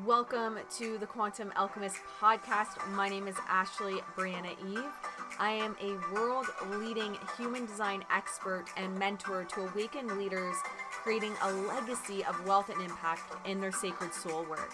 Welcome 0.00 0.58
to 0.78 0.96
the 0.96 1.04
Quantum 1.04 1.52
Alchemist 1.54 1.98
podcast. 2.18 2.90
My 2.92 3.10
name 3.10 3.28
is 3.28 3.36
Ashley 3.46 3.96
Brianna 4.16 4.52
Eve. 4.66 4.90
I 5.38 5.50
am 5.50 5.76
a 5.82 6.14
world 6.14 6.46
leading 6.70 7.14
human 7.36 7.66
design 7.66 8.02
expert 8.10 8.64
and 8.78 8.98
mentor 8.98 9.44
to 9.44 9.66
awaken 9.66 10.18
leaders 10.18 10.56
creating 10.90 11.34
a 11.42 11.52
legacy 11.52 12.24
of 12.24 12.42
wealth 12.46 12.70
and 12.70 12.80
impact 12.80 13.20
in 13.46 13.60
their 13.60 13.70
sacred 13.70 14.14
soul 14.14 14.46
work. 14.48 14.72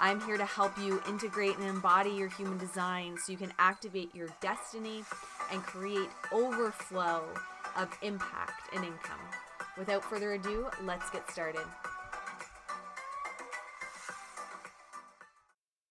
I'm 0.00 0.20
here 0.22 0.36
to 0.36 0.44
help 0.44 0.76
you 0.76 1.00
integrate 1.08 1.56
and 1.56 1.68
embody 1.68 2.10
your 2.10 2.28
human 2.28 2.58
design 2.58 3.16
so 3.16 3.30
you 3.30 3.38
can 3.38 3.52
activate 3.60 4.12
your 4.12 4.28
destiny 4.40 5.04
and 5.52 5.62
create 5.62 6.08
overflow 6.32 7.22
of 7.76 7.96
impact 8.02 8.74
and 8.74 8.84
income. 8.84 9.20
Without 9.78 10.04
further 10.04 10.32
ado, 10.32 10.66
let's 10.82 11.10
get 11.10 11.30
started. 11.30 11.64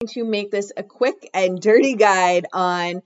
To 0.07 0.23
make 0.23 0.51
this 0.51 0.71
a 0.75 0.83
quick 0.83 1.29
and 1.33 1.59
dirty 1.59 1.95
guide 1.95 2.47
on 2.53 3.01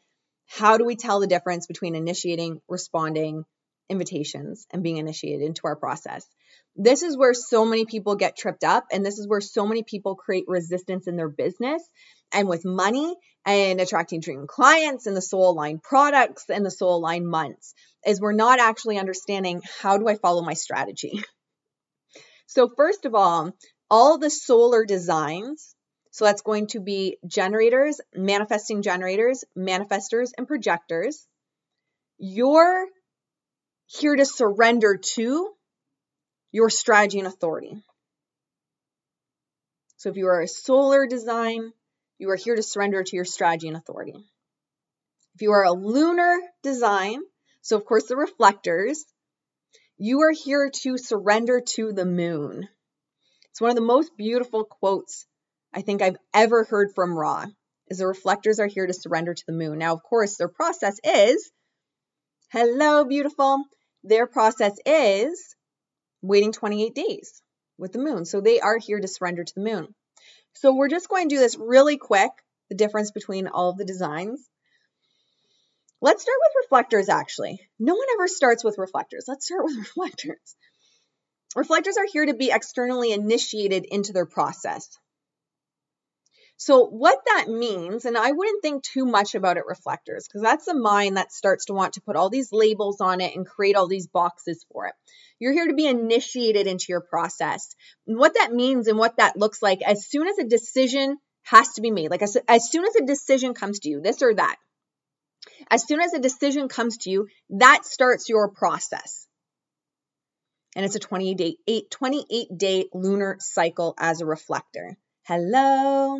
how 0.47 0.77
do 0.77 0.85
we 0.85 0.95
tell 0.95 1.19
the 1.19 1.27
difference 1.27 1.67
between 1.67 1.95
initiating, 1.95 2.59
responding, 2.67 3.45
invitations, 3.89 4.65
and 4.71 4.83
being 4.83 4.97
initiated 4.97 5.45
into 5.45 5.61
our 5.65 5.75
process. 5.75 6.25
This 6.75 7.03
is 7.03 7.17
where 7.17 7.33
so 7.33 7.65
many 7.65 7.85
people 7.85 8.15
get 8.15 8.37
tripped 8.37 8.63
up, 8.63 8.85
and 8.91 9.05
this 9.05 9.19
is 9.19 9.27
where 9.27 9.41
so 9.41 9.65
many 9.65 9.83
people 9.83 10.15
create 10.15 10.45
resistance 10.47 11.07
in 11.07 11.17
their 11.17 11.29
business 11.29 11.83
and 12.31 12.47
with 12.47 12.63
money 12.63 13.15
and 13.45 13.81
attracting 13.81 14.21
dream 14.21 14.45
clients 14.47 15.07
and 15.07 15.17
the 15.17 15.21
soul 15.21 15.51
aligned 15.51 15.83
products 15.83 16.45
and 16.49 16.65
the 16.65 16.71
soul 16.71 16.97
aligned 16.97 17.27
months 17.27 17.73
is 18.05 18.21
we're 18.21 18.31
not 18.31 18.59
actually 18.59 18.97
understanding 18.97 19.61
how 19.81 19.97
do 19.97 20.07
I 20.07 20.15
follow 20.15 20.41
my 20.41 20.53
strategy. 20.53 21.23
So, 22.53 22.67
first 22.67 23.05
of 23.05 23.15
all, 23.15 23.55
all 23.89 24.17
the 24.17 24.29
solar 24.29 24.83
designs 24.83 25.73
so 26.11 26.25
that's 26.25 26.41
going 26.41 26.67
to 26.67 26.81
be 26.81 27.17
generators, 27.25 28.01
manifesting 28.13 28.81
generators, 28.81 29.45
manifestors, 29.57 30.31
and 30.37 30.45
projectors. 30.45 31.25
You're 32.17 32.85
here 33.87 34.15
to 34.17 34.25
surrender 34.25 34.97
to 34.97 35.49
your 36.51 36.69
strategy 36.69 37.19
and 37.19 37.27
authority. 37.27 37.81
So 39.97 40.09
if 40.09 40.17
you 40.17 40.27
are 40.27 40.41
a 40.41 40.47
solar 40.49 41.07
design, 41.07 41.71
you 42.17 42.29
are 42.29 42.35
here 42.35 42.55
to 42.55 42.63
surrender 42.63 43.03
to 43.03 43.15
your 43.15 43.25
strategy 43.25 43.69
and 43.69 43.77
authority. 43.77 44.15
If 45.35 45.41
you 45.41 45.53
are 45.53 45.63
a 45.63 45.71
lunar 45.71 46.39
design, 46.61 47.21
so 47.61 47.77
of 47.77 47.85
course 47.85 48.07
the 48.07 48.17
reflectors, 48.17 49.05
you 49.97 50.21
are 50.23 50.31
here 50.31 50.69
to 50.81 50.97
surrender 50.97 51.61
to 51.61 51.93
the 51.93 52.05
moon. 52.05 52.67
It's 53.51 53.61
one 53.61 53.69
of 53.69 53.75
the 53.75 53.81
most 53.81 54.17
beautiful 54.17 54.65
quotes 54.65 55.25
I 55.73 55.81
think 55.81 56.01
I've 56.01 56.17
ever 56.33 56.63
heard 56.63 56.93
from 56.93 57.17
Ra 57.17 57.45
is 57.87 57.99
the 57.99 58.07
reflectors 58.07 58.59
are 58.59 58.67
here 58.67 58.87
to 58.87 58.93
surrender 58.93 59.33
to 59.33 59.43
the 59.45 59.53
moon. 59.53 59.77
Now, 59.77 59.93
of 59.93 60.03
course, 60.03 60.37
their 60.37 60.49
process 60.49 60.97
is 61.03 61.51
hello, 62.51 63.05
beautiful. 63.05 63.63
Their 64.03 64.27
process 64.27 64.73
is 64.85 65.55
waiting 66.21 66.51
28 66.51 66.93
days 66.93 67.41
with 67.77 67.93
the 67.93 67.99
moon. 67.99 68.25
So 68.25 68.41
they 68.41 68.59
are 68.59 68.77
here 68.77 68.99
to 68.99 69.07
surrender 69.07 69.43
to 69.43 69.53
the 69.55 69.61
moon. 69.61 69.93
So 70.53 70.73
we're 70.73 70.89
just 70.89 71.09
going 71.09 71.29
to 71.29 71.35
do 71.35 71.39
this 71.39 71.57
really 71.57 71.97
quick 71.97 72.31
the 72.69 72.75
difference 72.75 73.11
between 73.11 73.47
all 73.47 73.69
of 73.69 73.77
the 73.77 73.85
designs. 73.85 74.47
Let's 76.01 76.23
start 76.23 76.37
with 76.39 76.63
reflectors, 76.65 77.09
actually. 77.09 77.59
No 77.79 77.93
one 77.93 78.07
ever 78.13 78.27
starts 78.27 78.63
with 78.63 78.77
reflectors. 78.77 79.25
Let's 79.27 79.45
start 79.45 79.65
with 79.65 79.77
reflectors. 79.77 80.55
Reflectors 81.55 81.97
are 81.97 82.07
here 82.11 82.25
to 82.25 82.33
be 82.33 82.49
externally 82.49 83.11
initiated 83.11 83.85
into 83.85 84.13
their 84.13 84.25
process. 84.25 84.87
So, 86.63 86.85
what 86.85 87.17
that 87.25 87.47
means, 87.47 88.05
and 88.05 88.15
I 88.15 88.31
wouldn't 88.31 88.61
think 88.61 88.83
too 88.83 89.03
much 89.03 89.33
about 89.33 89.57
it 89.57 89.65
reflectors, 89.65 90.27
because 90.27 90.43
that's 90.43 90.65
the 90.65 90.75
mind 90.75 91.17
that 91.17 91.31
starts 91.31 91.65
to 91.65 91.73
want 91.73 91.93
to 91.93 92.01
put 92.01 92.15
all 92.15 92.29
these 92.29 92.51
labels 92.51 93.01
on 93.01 93.19
it 93.19 93.35
and 93.35 93.47
create 93.47 93.75
all 93.75 93.87
these 93.87 94.05
boxes 94.05 94.63
for 94.71 94.85
it. 94.85 94.93
You're 95.39 95.53
here 95.53 95.65
to 95.65 95.73
be 95.73 95.87
initiated 95.87 96.67
into 96.67 96.85
your 96.89 97.01
process. 97.01 97.75
And 98.05 98.15
what 98.15 98.35
that 98.35 98.53
means 98.53 98.87
and 98.87 98.99
what 98.99 99.17
that 99.17 99.37
looks 99.37 99.63
like 99.63 99.81
as 99.81 100.05
soon 100.05 100.27
as 100.27 100.37
a 100.37 100.43
decision 100.43 101.17
has 101.45 101.67
to 101.73 101.81
be 101.81 101.89
made, 101.89 102.11
like 102.11 102.21
as, 102.21 102.37
as 102.47 102.69
soon 102.69 102.85
as 102.85 102.95
a 102.95 103.07
decision 103.07 103.55
comes 103.55 103.79
to 103.79 103.89
you, 103.89 103.99
this 103.99 104.21
or 104.21 104.35
that, 104.35 104.57
as 105.71 105.87
soon 105.87 105.99
as 105.99 106.13
a 106.13 106.19
decision 106.19 106.67
comes 106.67 106.97
to 106.99 107.09
you, 107.09 107.27
that 107.49 107.85
starts 107.85 108.29
your 108.29 108.49
process. 108.49 109.25
And 110.75 110.85
it's 110.85 110.95
a 110.95 110.99
28 110.99 111.57
day, 111.65 111.81
28 111.89 112.55
day 112.55 112.85
lunar 112.93 113.37
cycle 113.39 113.95
as 113.97 114.21
a 114.21 114.27
reflector. 114.27 114.95
Hello. 115.23 116.19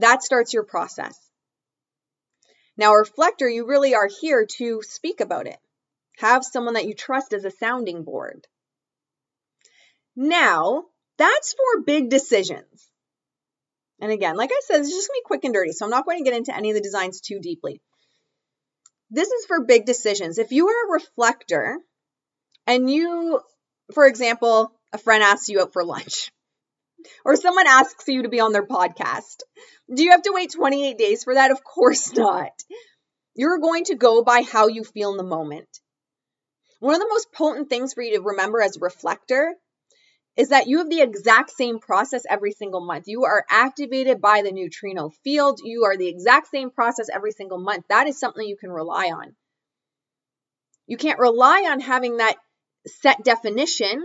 That 0.00 0.22
starts 0.22 0.54
your 0.54 0.64
process. 0.64 1.16
Now, 2.76 2.94
reflector, 2.94 3.48
you 3.48 3.66
really 3.66 3.94
are 3.94 4.08
here 4.20 4.46
to 4.56 4.80
speak 4.82 5.20
about 5.20 5.46
it. 5.46 5.58
Have 6.18 6.42
someone 6.42 6.74
that 6.74 6.86
you 6.86 6.94
trust 6.94 7.34
as 7.34 7.44
a 7.44 7.50
sounding 7.50 8.02
board. 8.02 8.46
Now, 10.16 10.84
that's 11.18 11.52
for 11.52 11.82
big 11.82 12.08
decisions. 12.08 12.90
And 14.00 14.10
again, 14.10 14.36
like 14.36 14.50
I 14.52 14.60
said, 14.64 14.80
it's 14.80 14.88
just 14.88 15.08
gonna 15.08 15.18
be 15.18 15.26
quick 15.26 15.44
and 15.44 15.52
dirty, 15.52 15.72
so 15.72 15.84
I'm 15.84 15.90
not 15.90 16.06
going 16.06 16.18
to 16.18 16.24
get 16.24 16.36
into 16.36 16.56
any 16.56 16.70
of 16.70 16.74
the 16.74 16.80
designs 16.80 17.20
too 17.20 17.38
deeply. 17.38 17.82
This 19.10 19.28
is 19.28 19.44
for 19.44 19.64
big 19.64 19.84
decisions. 19.84 20.38
If 20.38 20.50
you 20.50 20.68
are 20.68 20.88
a 20.88 20.92
reflector 20.92 21.78
and 22.66 22.90
you, 22.90 23.40
for 23.92 24.06
example, 24.06 24.72
a 24.94 24.98
friend 24.98 25.22
asks 25.22 25.50
you 25.50 25.60
out 25.60 25.74
for 25.74 25.84
lunch, 25.84 26.32
or 27.24 27.36
someone 27.36 27.66
asks 27.66 28.06
you 28.08 28.22
to 28.22 28.28
be 28.28 28.40
on 28.40 28.52
their 28.52 28.66
podcast. 28.66 29.42
Do 29.92 30.02
you 30.02 30.10
have 30.12 30.22
to 30.22 30.32
wait 30.32 30.52
28 30.52 30.98
days 30.98 31.24
for 31.24 31.34
that? 31.34 31.50
Of 31.50 31.64
course 31.64 32.12
not. 32.16 32.52
You're 33.34 33.58
going 33.58 33.84
to 33.84 33.94
go 33.94 34.22
by 34.22 34.42
how 34.42 34.68
you 34.68 34.84
feel 34.84 35.12
in 35.12 35.16
the 35.16 35.22
moment. 35.22 35.68
One 36.80 36.94
of 36.94 37.00
the 37.00 37.08
most 37.08 37.32
potent 37.32 37.68
things 37.68 37.92
for 37.92 38.02
you 38.02 38.16
to 38.16 38.22
remember 38.22 38.60
as 38.60 38.76
a 38.76 38.80
reflector 38.80 39.54
is 40.36 40.48
that 40.48 40.66
you 40.66 40.78
have 40.78 40.88
the 40.88 41.02
exact 41.02 41.50
same 41.50 41.78
process 41.78 42.22
every 42.28 42.52
single 42.52 42.80
month. 42.80 43.04
You 43.06 43.24
are 43.24 43.44
activated 43.50 44.20
by 44.20 44.42
the 44.42 44.52
neutrino 44.52 45.10
field. 45.22 45.60
You 45.62 45.84
are 45.84 45.96
the 45.96 46.08
exact 46.08 46.48
same 46.48 46.70
process 46.70 47.08
every 47.12 47.32
single 47.32 47.58
month. 47.58 47.84
That 47.88 48.06
is 48.06 48.18
something 48.18 48.46
you 48.46 48.56
can 48.56 48.70
rely 48.70 49.06
on. 49.06 49.34
You 50.86 50.96
can't 50.96 51.18
rely 51.18 51.68
on 51.70 51.80
having 51.80 52.16
that 52.16 52.36
set 52.86 53.22
definition. 53.22 54.02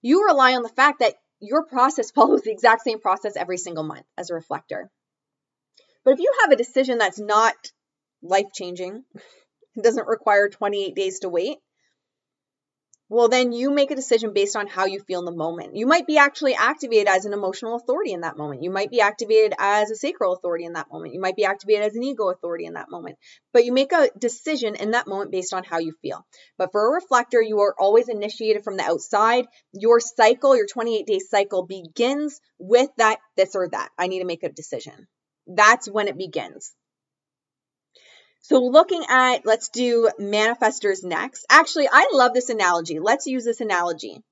You 0.00 0.26
rely 0.26 0.54
on 0.54 0.62
the 0.62 0.68
fact 0.68 1.00
that 1.00 1.14
your 1.40 1.64
process 1.64 2.10
follows 2.14 2.42
the 2.42 2.52
exact 2.52 2.82
same 2.82 3.00
process 3.00 3.36
every 3.36 3.58
single 3.58 3.84
month 3.84 4.06
as 4.16 4.30
a 4.30 4.34
reflector. 4.34 4.90
But 6.04 6.14
if 6.14 6.20
you 6.20 6.32
have 6.42 6.52
a 6.52 6.56
decision 6.56 6.98
that's 6.98 7.18
not 7.18 7.54
life 8.22 8.52
changing, 8.54 9.04
it 9.76 9.82
doesn't 9.82 10.08
require 10.08 10.48
28 10.48 10.94
days 10.94 11.20
to 11.20 11.28
wait, 11.28 11.58
well, 13.10 13.28
then 13.28 13.52
you 13.52 13.70
make 13.70 13.90
a 13.90 13.96
decision 13.96 14.34
based 14.34 14.54
on 14.54 14.66
how 14.66 14.84
you 14.84 15.00
feel 15.00 15.20
in 15.20 15.24
the 15.24 15.32
moment. 15.32 15.74
You 15.74 15.86
might 15.86 16.06
be 16.06 16.18
actually 16.18 16.54
activated 16.54 17.08
as 17.08 17.24
an 17.24 17.32
emotional 17.32 17.76
authority 17.76 18.12
in 18.12 18.20
that 18.20 18.36
moment. 18.36 18.62
You 18.62 18.70
might 18.70 18.90
be 18.90 19.00
activated 19.00 19.54
as 19.58 19.90
a 19.90 19.96
sacral 19.96 20.34
authority 20.34 20.66
in 20.66 20.74
that 20.74 20.90
moment. 20.92 21.14
You 21.14 21.20
might 21.20 21.36
be 21.36 21.46
activated 21.46 21.84
as 21.84 21.96
an 21.96 22.02
ego 22.02 22.28
authority 22.28 22.66
in 22.66 22.74
that 22.74 22.90
moment. 22.90 23.16
But 23.54 23.64
you 23.64 23.72
make 23.72 23.92
a 23.92 24.10
decision 24.18 24.74
in 24.74 24.90
that 24.90 25.06
moment 25.06 25.30
based 25.30 25.54
on 25.54 25.64
how 25.64 25.78
you 25.78 25.94
feel. 26.02 26.26
But 26.58 26.70
for 26.70 26.86
a 26.86 26.94
reflector, 26.94 27.40
you 27.40 27.60
are 27.60 27.74
always 27.78 28.10
initiated 28.10 28.62
from 28.62 28.76
the 28.76 28.84
outside. 28.84 29.46
Your 29.72 30.00
cycle, 30.00 30.54
your 30.54 30.66
28 30.66 31.06
day 31.06 31.18
cycle, 31.18 31.66
begins 31.66 32.40
with 32.58 32.90
that, 32.98 33.20
this 33.36 33.54
or 33.54 33.68
that. 33.70 33.88
I 33.96 34.08
need 34.08 34.20
to 34.20 34.26
make 34.26 34.42
a 34.42 34.50
decision. 34.50 35.08
That's 35.46 35.88
when 35.88 36.08
it 36.08 36.18
begins. 36.18 36.74
So 38.40 38.64
looking 38.64 39.04
at, 39.08 39.44
let's 39.44 39.68
do 39.68 40.10
manifestors 40.18 41.04
next. 41.04 41.44
Actually, 41.50 41.88
I 41.90 42.10
love 42.12 42.32
this 42.34 42.48
analogy. 42.48 42.98
Let's 42.98 43.26
use 43.26 43.44
this 43.44 43.60
analogy 43.60 44.22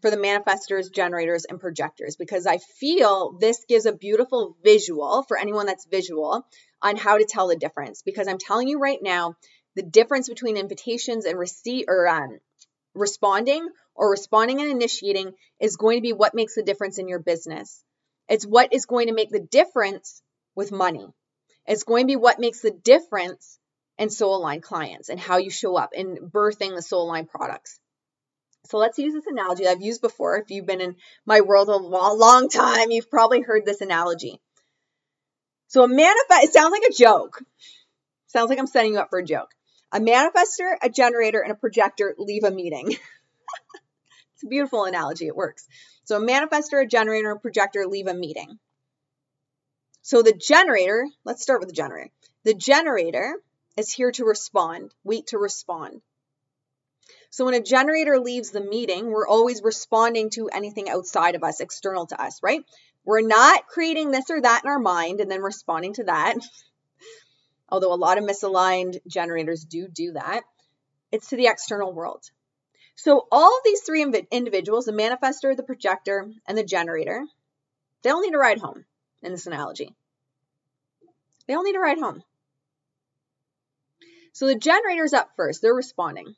for 0.00 0.10
the 0.10 0.16
manifestors, 0.16 0.92
generators, 0.92 1.44
and 1.44 1.60
projectors 1.60 2.16
because 2.16 2.46
I 2.46 2.58
feel 2.58 3.36
this 3.38 3.64
gives 3.68 3.86
a 3.86 3.92
beautiful 3.92 4.56
visual 4.62 5.24
for 5.26 5.36
anyone 5.36 5.66
that's 5.66 5.86
visual 5.86 6.46
on 6.80 6.96
how 6.96 7.18
to 7.18 7.24
tell 7.24 7.48
the 7.48 7.56
difference. 7.56 8.02
Because 8.02 8.28
I'm 8.28 8.38
telling 8.38 8.68
you 8.68 8.78
right 8.78 9.02
now, 9.02 9.34
the 9.74 9.82
difference 9.82 10.28
between 10.28 10.56
invitations 10.56 11.24
and 11.24 11.38
receipt 11.38 11.86
or 11.88 12.08
um, 12.08 12.38
responding 12.94 13.68
or 13.94 14.10
responding 14.10 14.60
and 14.60 14.70
initiating 14.70 15.32
is 15.60 15.76
going 15.76 15.98
to 15.98 16.02
be 16.02 16.12
what 16.12 16.34
makes 16.34 16.54
the 16.54 16.62
difference 16.62 16.98
in 16.98 17.08
your 17.08 17.18
business. 17.18 17.82
It's 18.28 18.46
what 18.46 18.72
is 18.72 18.86
going 18.86 19.08
to 19.08 19.14
make 19.14 19.30
the 19.30 19.40
difference 19.40 20.22
with 20.54 20.70
money. 20.70 21.08
It's 21.68 21.84
going 21.84 22.04
to 22.04 22.12
be 22.12 22.16
what 22.16 22.40
makes 22.40 22.60
the 22.60 22.70
difference 22.70 23.58
in 23.98 24.10
soul 24.10 24.36
aligned 24.36 24.62
clients 24.62 25.10
and 25.10 25.20
how 25.20 25.36
you 25.36 25.50
show 25.50 25.76
up 25.76 25.90
in 25.92 26.16
birthing 26.16 26.74
the 26.74 26.82
soul 26.82 27.04
aligned 27.04 27.28
products. 27.28 27.78
So 28.66 28.78
let's 28.78 28.98
use 28.98 29.14
this 29.14 29.26
analogy 29.26 29.64
that 29.64 29.72
I've 29.72 29.82
used 29.82 30.00
before. 30.00 30.38
If 30.38 30.50
you've 30.50 30.66
been 30.66 30.80
in 30.80 30.96
my 31.26 31.42
world 31.42 31.68
a 31.68 31.76
long 31.76 32.48
time, 32.48 32.90
you've 32.90 33.10
probably 33.10 33.42
heard 33.42 33.64
this 33.64 33.80
analogy. 33.80 34.40
So 35.68 35.84
a 35.84 35.88
manifest, 35.88 36.44
it 36.44 36.52
sounds 36.52 36.72
like 36.72 36.90
a 36.90 36.94
joke. 36.94 37.42
Sounds 38.28 38.48
like 38.48 38.58
I'm 38.58 38.66
setting 38.66 38.94
you 38.94 38.98
up 38.98 39.10
for 39.10 39.18
a 39.18 39.24
joke. 39.24 39.50
A 39.92 40.00
manifester, 40.00 40.74
a 40.82 40.90
generator, 40.90 41.40
and 41.40 41.52
a 41.52 41.54
projector 41.54 42.14
leave 42.18 42.44
a 42.44 42.50
meeting. 42.50 42.96
It's 44.34 44.44
a 44.44 44.48
beautiful 44.50 44.84
analogy. 44.84 45.26
It 45.26 45.34
works. 45.34 45.66
So 46.04 46.16
a 46.16 46.24
manifestor, 46.24 46.80
a 46.80 46.86
generator, 46.86 47.30
and 47.30 47.38
a 47.38 47.40
projector 47.40 47.86
leave 47.88 48.06
a 48.06 48.14
meeting. 48.14 48.60
So 50.02 50.22
the 50.22 50.32
generator, 50.32 51.06
let's 51.24 51.42
start 51.42 51.60
with 51.60 51.68
the 51.68 51.74
generator. 51.74 52.10
The 52.44 52.54
generator 52.54 53.34
is 53.76 53.92
here 53.92 54.10
to 54.12 54.24
respond, 54.24 54.92
wait 55.04 55.28
to 55.28 55.38
respond. 55.38 56.00
So 57.30 57.44
when 57.44 57.54
a 57.54 57.60
generator 57.60 58.18
leaves 58.18 58.50
the 58.50 58.60
meeting, 58.60 59.06
we're 59.06 59.28
always 59.28 59.62
responding 59.62 60.30
to 60.30 60.48
anything 60.48 60.88
outside 60.88 61.34
of 61.34 61.44
us, 61.44 61.60
external 61.60 62.06
to 62.06 62.20
us, 62.20 62.42
right? 62.42 62.64
We're 63.04 63.20
not 63.20 63.66
creating 63.66 64.10
this 64.10 64.30
or 64.30 64.40
that 64.40 64.62
in 64.64 64.70
our 64.70 64.78
mind 64.78 65.20
and 65.20 65.30
then 65.30 65.42
responding 65.42 65.94
to 65.94 66.04
that. 66.04 66.36
Although 67.68 67.92
a 67.92 67.96
lot 67.96 68.18
of 68.18 68.24
misaligned 68.24 68.98
generators 69.06 69.64
do 69.64 69.88
do 69.88 70.12
that. 70.12 70.42
It's 71.12 71.28
to 71.28 71.36
the 71.36 71.46
external 71.46 71.92
world. 71.92 72.22
So 72.96 73.28
all 73.30 73.56
of 73.56 73.64
these 73.64 73.82
three 73.82 74.02
individuals, 74.30 74.86
the 74.86 74.92
manifestor, 74.92 75.56
the 75.56 75.62
projector, 75.62 76.30
and 76.46 76.58
the 76.58 76.64
generator, 76.64 77.24
they 78.02 78.10
all 78.10 78.22
need 78.22 78.34
a 78.34 78.38
ride 78.38 78.58
home 78.58 78.84
in 79.22 79.32
this 79.32 79.46
analogy. 79.46 79.94
They 81.46 81.54
all 81.54 81.62
need 81.62 81.76
a 81.76 81.80
ride 81.80 81.98
home. 81.98 82.22
So 84.32 84.46
the 84.46 84.54
generator's 84.54 85.14
up 85.14 85.30
first. 85.36 85.62
They're 85.62 85.74
responding. 85.74 86.36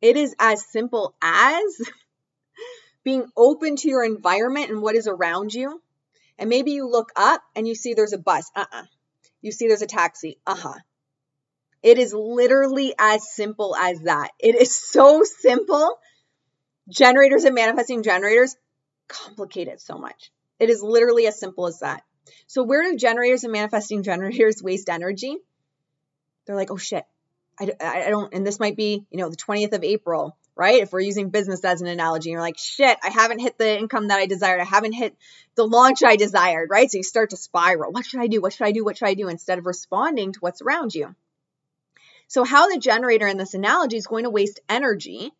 It 0.00 0.16
is 0.16 0.34
as 0.38 0.66
simple 0.66 1.14
as 1.22 1.80
being 3.04 3.26
open 3.36 3.76
to 3.76 3.88
your 3.88 4.04
environment 4.04 4.70
and 4.70 4.82
what 4.82 4.96
is 4.96 5.06
around 5.06 5.54
you. 5.54 5.80
And 6.38 6.50
maybe 6.50 6.72
you 6.72 6.88
look 6.88 7.10
up 7.14 7.42
and 7.54 7.68
you 7.68 7.74
see 7.74 7.94
there's 7.94 8.12
a 8.12 8.18
bus. 8.18 8.50
Uh 8.56 8.60
uh-uh. 8.60 8.80
uh 8.80 8.86
You 9.42 9.52
see 9.52 9.68
there's 9.68 9.82
a 9.82 9.86
taxi. 9.86 10.38
Uh 10.46 10.56
huh. 10.56 10.78
It 11.82 11.98
is 11.98 12.12
literally 12.12 12.94
as 12.98 13.32
simple 13.32 13.76
as 13.76 14.00
that. 14.00 14.30
It 14.38 14.54
is 14.54 14.74
so 14.74 15.22
simple. 15.24 15.98
Generators 16.88 17.44
and 17.44 17.54
manifesting 17.54 18.02
generators 18.02 18.56
complicate 19.12 19.68
it 19.68 19.80
so 19.80 19.98
much. 19.98 20.30
It 20.58 20.70
is 20.70 20.82
literally 20.82 21.26
as 21.26 21.38
simple 21.38 21.66
as 21.66 21.80
that. 21.80 22.02
So, 22.46 22.62
where 22.62 22.82
do 22.82 22.96
generators 22.96 23.44
and 23.44 23.52
manifesting 23.52 24.02
generators 24.02 24.62
waste 24.62 24.88
energy? 24.88 25.36
They're 26.46 26.56
like, 26.56 26.70
oh 26.70 26.76
shit, 26.76 27.04
I, 27.58 27.70
I 27.80 28.10
don't, 28.10 28.32
and 28.34 28.46
this 28.46 28.58
might 28.58 28.76
be, 28.76 29.04
you 29.10 29.18
know, 29.18 29.28
the 29.28 29.36
20th 29.36 29.72
of 29.72 29.84
April, 29.84 30.36
right? 30.56 30.82
If 30.82 30.92
we're 30.92 31.00
using 31.00 31.30
business 31.30 31.64
as 31.64 31.80
an 31.80 31.86
analogy, 31.86 32.30
you're 32.30 32.40
like, 32.40 32.58
shit, 32.58 32.98
I 33.02 33.10
haven't 33.10 33.38
hit 33.38 33.58
the 33.58 33.78
income 33.78 34.08
that 34.08 34.18
I 34.18 34.26
desired. 34.26 34.60
I 34.60 34.64
haven't 34.64 34.92
hit 34.92 35.16
the 35.54 35.66
launch 35.66 36.02
I 36.02 36.16
desired, 36.16 36.68
right? 36.70 36.90
So 36.90 36.98
you 36.98 37.04
start 37.04 37.30
to 37.30 37.36
spiral. 37.36 37.92
What 37.92 38.06
should 38.06 38.20
I 38.20 38.26
do? 38.26 38.40
What 38.40 38.52
should 38.52 38.66
I 38.66 38.72
do? 38.72 38.84
What 38.84 38.96
should 38.96 39.08
I 39.08 39.14
do? 39.14 39.28
Instead 39.28 39.58
of 39.58 39.66
responding 39.66 40.32
to 40.32 40.40
what's 40.40 40.62
around 40.62 40.94
you. 40.94 41.14
So, 42.28 42.44
how 42.44 42.68
the 42.68 42.78
generator 42.78 43.26
in 43.26 43.36
this 43.36 43.54
analogy 43.54 43.98
is 43.98 44.06
going 44.06 44.24
to 44.24 44.30
waste 44.30 44.60
energy 44.68 45.32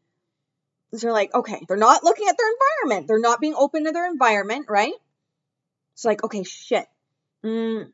they're 1.01 1.13
like, 1.13 1.35
okay, 1.35 1.65
they're 1.67 1.77
not 1.77 2.05
looking 2.05 2.29
at 2.29 2.37
their 2.37 2.49
environment. 2.49 3.09
They're 3.09 3.19
not 3.19 3.41
being 3.41 3.55
open 3.57 3.85
to 3.85 3.93
their 3.93 4.07
environment, 4.07 4.67
right? 4.69 4.93
It's 5.95 6.05
like, 6.05 6.23
okay, 6.23 6.43
shit. 6.45 6.87
Mm, 7.45 7.91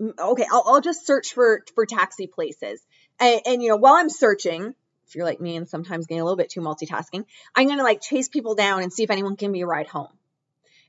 mm 0.00 0.18
okay, 0.18 0.46
I'll, 0.50 0.64
I'll 0.66 0.80
just 0.80 1.06
search 1.06 1.34
for 1.34 1.62
for 1.74 1.86
taxi 1.86 2.26
places. 2.26 2.84
And, 3.20 3.40
and, 3.46 3.62
you 3.62 3.68
know, 3.68 3.76
while 3.76 3.94
I'm 3.94 4.10
searching, 4.10 4.74
if 5.06 5.14
you're 5.14 5.24
like 5.24 5.40
me 5.40 5.56
and 5.56 5.68
sometimes 5.68 6.06
getting 6.06 6.20
a 6.20 6.24
little 6.24 6.36
bit 6.36 6.50
too 6.50 6.60
multitasking, 6.60 7.24
I'm 7.54 7.68
to 7.68 7.82
like 7.82 8.00
chase 8.00 8.28
people 8.28 8.56
down 8.56 8.82
and 8.82 8.92
see 8.92 9.04
if 9.04 9.10
anyone 9.10 9.36
can 9.36 9.52
be 9.52 9.60
a 9.60 9.66
ride 9.66 9.86
home. 9.86 10.08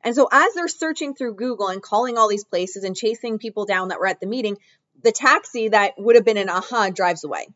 And 0.04 0.16
so 0.16 0.28
as 0.32 0.54
they're 0.54 0.68
searching 0.68 1.16
through 1.16 1.36
Google 1.36 1.68
and 1.68 1.82
calling 1.82 2.18
all 2.18 2.28
these 2.28 2.44
places 2.44 2.84
and 2.84 2.96
chasing 2.96 3.40
people 3.40 3.66
down 3.66 3.90
that 3.90 4.00
were 4.00 4.08
at 4.08 4.20
the 4.20 4.28
meeting, 4.28 4.58
the 5.04 5.12
taxi 5.12 5.70
that 5.70 5.94
would 5.98 6.16
have 6.16 6.26
been 6.26 6.38
an 6.38 6.50
aha 6.50 6.90
drives 6.90 7.24
away. 7.24 7.48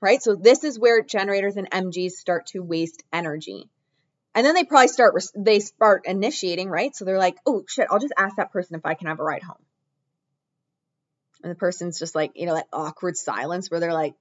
Right? 0.00 0.22
So 0.22 0.34
this 0.34 0.64
is 0.64 0.78
where 0.78 1.02
generators 1.02 1.56
and 1.56 1.70
MGs 1.70 2.12
start 2.12 2.46
to 2.48 2.60
waste 2.60 3.02
energy. 3.12 3.68
And 4.34 4.44
then 4.44 4.54
they 4.54 4.64
probably 4.64 4.88
start 4.88 5.14
they 5.34 5.60
start 5.60 6.02
initiating, 6.06 6.68
right? 6.68 6.94
So 6.94 7.04
they're 7.04 7.18
like, 7.18 7.36
"Oh 7.46 7.64
shit, 7.66 7.86
I'll 7.90 7.98
just 7.98 8.12
ask 8.16 8.36
that 8.36 8.52
person 8.52 8.76
if 8.76 8.84
I 8.84 8.94
can 8.94 9.06
have 9.06 9.20
a 9.20 9.24
ride 9.24 9.42
home." 9.42 9.56
and 11.42 11.50
the 11.50 11.58
person's 11.58 11.98
just 11.98 12.14
like, 12.14 12.32
you 12.34 12.46
know, 12.46 12.54
that 12.54 12.66
awkward 12.72 13.16
silence 13.16 13.70
where 13.70 13.80
they're 13.80 13.92
like, 13.92 14.14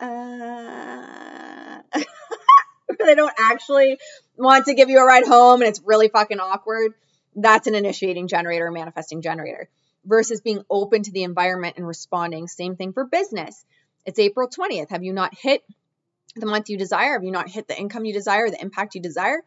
uh, 0.00 1.78
they 3.04 3.14
don't 3.14 3.34
actually 3.38 3.98
want 4.36 4.66
to 4.66 4.74
give 4.74 4.88
you 4.88 4.98
a 4.98 5.04
ride 5.04 5.26
home 5.26 5.60
and 5.60 5.68
it's 5.68 5.82
really 5.84 6.08
fucking 6.08 6.40
awkward. 6.40 6.94
That's 7.36 7.66
an 7.66 7.74
initiating 7.74 8.28
generator, 8.28 8.70
manifesting 8.70 9.20
generator 9.20 9.68
versus 10.06 10.40
being 10.40 10.62
open 10.70 11.02
to 11.02 11.12
the 11.12 11.22
environment 11.22 11.76
and 11.76 11.86
responding. 11.86 12.46
Same 12.46 12.76
thing 12.76 12.92
for 12.92 13.04
business. 13.04 13.64
It's 14.06 14.18
April 14.18 14.48
20th. 14.48 14.90
Have 14.90 15.02
you 15.02 15.12
not 15.12 15.34
hit 15.34 15.64
the 16.36 16.46
month 16.46 16.68
you 16.68 16.76
desire? 16.76 17.14
Have 17.14 17.24
you 17.24 17.30
not 17.30 17.48
hit 17.48 17.68
the 17.68 17.78
income 17.78 18.04
you 18.04 18.12
desire, 18.12 18.50
the 18.50 18.60
impact 18.60 18.94
you 18.94 19.00
desire? 19.00 19.40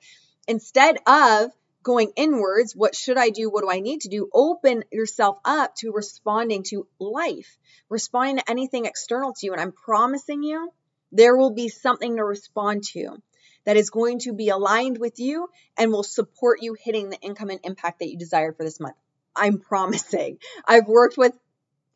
Instead 0.48 0.98
of 1.06 1.52
going 1.84 2.12
inwards, 2.16 2.76
what 2.76 2.96
should 2.96 3.18
I 3.18 3.30
do? 3.30 3.50
What 3.50 3.62
do 3.62 3.70
I 3.70 3.80
need 3.80 4.02
to 4.02 4.10
do? 4.10 4.30
Open 4.34 4.84
yourself 4.92 5.38
up 5.46 5.76
to 5.78 5.92
responding 5.92 6.64
to 6.64 6.88
life, 7.00 7.58
responding 7.88 8.38
to 8.38 8.50
anything 8.50 8.86
external 8.86 9.34
to 9.34 9.46
you. 9.46 9.54
And 9.54 9.62
I'm 9.62 9.72
promising 9.72 10.42
you, 10.42 10.74
there 11.12 11.38
will 11.38 11.52
be 11.52 11.70
something 11.70 12.16
to 12.16 12.24
respond 12.24 12.84
to 12.94 13.22
that 13.66 13.78
is 13.78 13.90
going 13.90 14.20
to 14.20 14.34
be 14.34 14.50
aligned 14.50 14.98
with 14.98 15.20
you 15.20 15.50
and 15.78 15.92
will 15.92 16.04
support 16.04 16.62
you 16.62 16.76
hitting 16.80 17.10
the 17.10 17.20
income 17.20 17.50
and 17.50 17.60
impact 17.64 18.00
that 18.00 18.10
you 18.10 18.18
desire 18.18 18.54
for 18.54 18.64
this 18.64 18.80
month. 18.80 18.96
I'm 19.36 19.60
promising. 19.60 20.40
I've 20.66 20.88
worked 20.88 21.18
with 21.18 21.34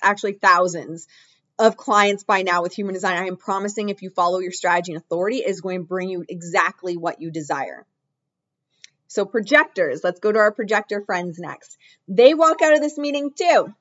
actually 0.02 0.34
thousands 0.34 1.08
of 1.62 1.78
clients 1.78 2.24
by 2.24 2.42
now 2.42 2.64
with 2.64 2.74
human 2.74 2.96
design. 2.96 3.18
I 3.18 3.28
am 3.28 3.38
promising 3.38 3.90
if 3.90 4.02
you 4.02 4.10
follow 4.10 4.40
your 4.40 4.52
strategy 4.52 4.94
and 4.94 5.02
authority, 5.02 5.38
is 5.38 5.62
going 5.62 5.82
to 5.82 5.88
bring 5.88 6.10
you 6.10 6.26
exactly 6.28 6.98
what 6.98 7.22
you 7.22 7.30
desire. 7.30 7.86
So 9.08 9.26
projectors, 9.26 10.04
let's 10.04 10.20
go 10.20 10.32
to 10.32 10.40
our 10.40 10.52
projector 10.52 11.04
friends 11.06 11.38
next. 11.38 11.78
They 12.08 12.34
walk 12.34 12.64
out 12.64 12.74
of 12.74 12.82
this 12.82 12.98
meeting 12.98 13.32
too. 13.38 13.74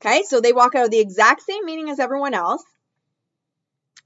Okay, 0.00 0.22
so 0.22 0.40
they 0.40 0.52
walk 0.52 0.76
out 0.76 0.84
of 0.84 0.90
the 0.92 1.00
exact 1.00 1.42
same 1.42 1.64
meeting 1.64 1.90
as 1.90 1.98
everyone 1.98 2.34
else. 2.34 2.62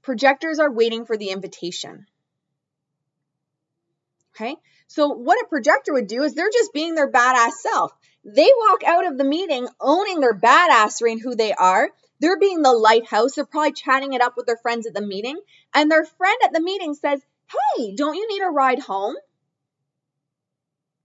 Projectors 0.01 0.57
are 0.57 0.71
waiting 0.71 1.05
for 1.05 1.17
the 1.17 1.29
invitation. 1.29 2.07
Okay, 4.35 4.55
so 4.87 5.09
what 5.09 5.39
a 5.39 5.49
projector 5.49 5.93
would 5.93 6.07
do 6.07 6.23
is 6.23 6.33
they're 6.33 6.49
just 6.51 6.73
being 6.73 6.95
their 6.95 7.11
badass 7.11 7.51
self. 7.61 7.91
They 8.25 8.49
walk 8.69 8.83
out 8.83 9.05
of 9.05 9.17
the 9.19 9.23
meeting 9.23 9.67
owning 9.79 10.19
their 10.19 10.35
badassery 10.35 11.11
and 11.11 11.21
who 11.21 11.35
they 11.35 11.53
are. 11.53 11.89
They're 12.19 12.39
being 12.39 12.61
the 12.61 12.73
lighthouse. 12.73 13.35
They're 13.35 13.45
probably 13.45 13.73
chatting 13.73 14.13
it 14.13 14.21
up 14.21 14.35
with 14.37 14.45
their 14.45 14.57
friends 14.57 14.87
at 14.87 14.93
the 14.93 15.05
meeting. 15.05 15.39
And 15.73 15.91
their 15.91 16.05
friend 16.05 16.37
at 16.43 16.53
the 16.53 16.61
meeting 16.61 16.93
says, 16.93 17.21
Hey, 17.77 17.95
don't 17.95 18.15
you 18.15 18.27
need 18.27 18.43
a 18.43 18.49
ride 18.49 18.79
home? 18.79 19.15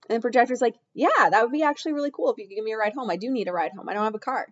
And 0.08 0.16
the 0.16 0.20
projector's 0.20 0.60
like, 0.60 0.74
yeah, 0.94 1.08
that 1.30 1.42
would 1.42 1.52
be 1.52 1.62
actually 1.62 1.92
really 1.92 2.10
cool 2.10 2.30
if 2.30 2.38
you 2.38 2.46
could 2.46 2.54
give 2.54 2.64
me 2.64 2.72
a 2.72 2.76
ride 2.76 2.92
home. 2.92 3.10
I 3.10 3.16
do 3.16 3.30
need 3.30 3.48
a 3.48 3.52
ride 3.52 3.72
home. 3.72 3.88
I 3.88 3.94
don't 3.94 4.04
have 4.04 4.14
a 4.14 4.18
car. 4.18 4.46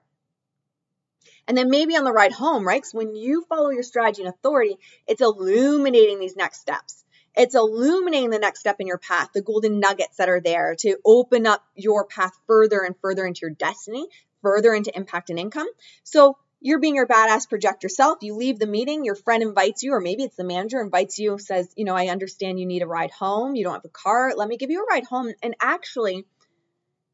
And 1.47 1.57
then 1.57 1.69
maybe 1.69 1.97
on 1.97 2.05
the 2.05 2.12
ride 2.12 2.33
home, 2.33 2.67
right? 2.67 2.81
Because 2.81 2.95
when 2.95 3.14
you 3.17 3.45
follow 3.49 3.71
your 3.71 3.83
strategy 3.83 4.23
and 4.23 4.33
authority, 4.33 4.76
it's 5.07 5.21
illuminating 5.21 6.21
these 6.21 6.37
next 6.37 6.61
steps. 6.61 7.05
It's 7.37 7.55
illuminating 7.55 8.31
the 8.31 8.38
next 8.38 8.61
step 8.61 8.76
in 8.81 8.87
your 8.87 8.99
path, 8.99 9.31
the 9.35 9.43
golden 9.43 9.81
nuggets 9.81 10.17
that 10.17 10.29
are 10.29 10.40
there 10.40 10.76
to 10.81 10.97
open 11.05 11.47
up 11.47 11.64
your 11.75 12.07
path 12.07 12.33
further 12.47 12.81
and 12.81 12.95
further 13.02 13.26
into 13.26 13.40
your 13.43 13.50
destiny, 13.50 14.07
further 14.43 14.75
into 14.75 14.97
impact 14.97 15.31
and 15.31 15.38
income. 15.38 15.69
So 16.05 16.38
you're 16.61 16.79
being 16.79 16.97
your 16.97 17.07
badass 17.07 17.49
projector 17.49 17.88
self. 17.88 18.19
You 18.23 18.35
leave 18.35 18.59
the 18.59 18.67
meeting, 18.67 19.05
your 19.05 19.14
friend 19.14 19.43
invites 19.43 19.83
you, 19.83 19.95
or 19.95 20.00
maybe 20.00 20.25
it's 20.25 20.37
the 20.37 20.45
manager 20.45 20.81
invites 20.81 21.19
you, 21.19 21.38
says, 21.38 21.73
you 21.76 21.85
know, 21.85 21.97
I 21.97 22.09
understand 22.09 22.61
you 22.61 22.67
need 22.67 22.83
a 22.83 22.87
ride 22.87 23.11
home. 23.11 23.55
You 23.55 23.64
don't 23.64 23.75
have 23.75 23.85
a 23.85 23.88
car. 23.88 24.33
Let 24.37 24.49
me 24.49 24.59
give 24.59 24.71
you 24.71 24.83
a 24.83 24.95
ride 24.95 25.05
home. 25.05 25.33
And 25.43 25.55
actually, 25.61 26.26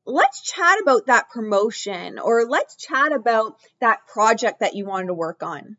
let's 0.04 0.42
chat 0.42 0.80
about 0.82 1.06
that 1.06 1.30
promotion 1.30 2.18
or 2.18 2.46
let's 2.48 2.76
chat 2.76 3.12
about 3.12 3.56
that 3.80 4.06
project 4.08 4.60
that 4.60 4.74
you 4.74 4.84
wanted 4.84 5.08
to 5.08 5.14
work 5.14 5.42
on. 5.42 5.76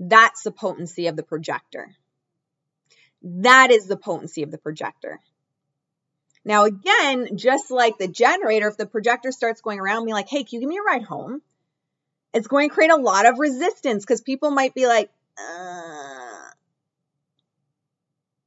That's 0.00 0.42
the 0.42 0.52
potency 0.52 1.08
of 1.08 1.16
the 1.16 1.22
projector. 1.22 1.94
That 3.22 3.70
is 3.70 3.86
the 3.86 3.96
potency 3.96 4.44
of 4.44 4.50
the 4.50 4.58
projector. 4.58 5.20
Now, 6.44 6.64
again, 6.64 7.36
just 7.36 7.70
like 7.70 7.98
the 7.98 8.08
generator, 8.08 8.68
if 8.68 8.76
the 8.76 8.86
projector 8.86 9.32
starts 9.32 9.60
going 9.60 9.80
around 9.80 10.06
me 10.06 10.14
like, 10.14 10.28
hey, 10.28 10.44
can 10.44 10.48
you 10.52 10.60
give 10.60 10.68
me 10.68 10.78
a 10.78 10.82
ride 10.82 11.02
home? 11.02 11.42
It's 12.32 12.46
going 12.46 12.68
to 12.68 12.74
create 12.74 12.90
a 12.90 12.96
lot 12.96 13.26
of 13.26 13.38
resistance 13.38 14.04
because 14.04 14.20
people 14.20 14.50
might 14.50 14.74
be 14.74 14.86
like, 14.86 15.10
uh, 15.38 16.50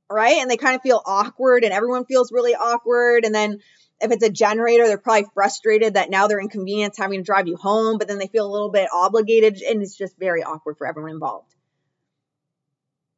right? 0.10 0.38
And 0.38 0.50
they 0.50 0.58
kind 0.58 0.76
of 0.76 0.82
feel 0.82 1.02
awkward 1.06 1.64
and 1.64 1.74
everyone 1.74 2.06
feels 2.06 2.32
really 2.32 2.54
awkward. 2.54 3.26
And 3.26 3.34
then 3.34 3.60
if 4.00 4.12
it's 4.12 4.24
a 4.24 4.30
generator, 4.30 4.88
they're 4.88 4.98
probably 4.98 5.28
frustrated 5.34 5.96
that 5.96 6.10
now 6.10 6.28
they're 6.28 6.40
inconvenienced 6.40 7.00
having 7.00 7.20
to 7.20 7.24
drive 7.26 7.48
you 7.48 7.56
home, 7.56 7.98
but 7.98 8.08
then 8.08 8.18
they 8.18 8.28
feel 8.28 8.46
a 8.46 8.52
little 8.52 8.72
bit 8.72 8.90
obligated 8.94 9.62
and 9.62 9.82
it's 9.82 9.96
just 9.96 10.18
very 10.18 10.44
awkward 10.44 10.78
for 10.78 10.88
everyone 10.88 11.12
involved. 11.12 11.54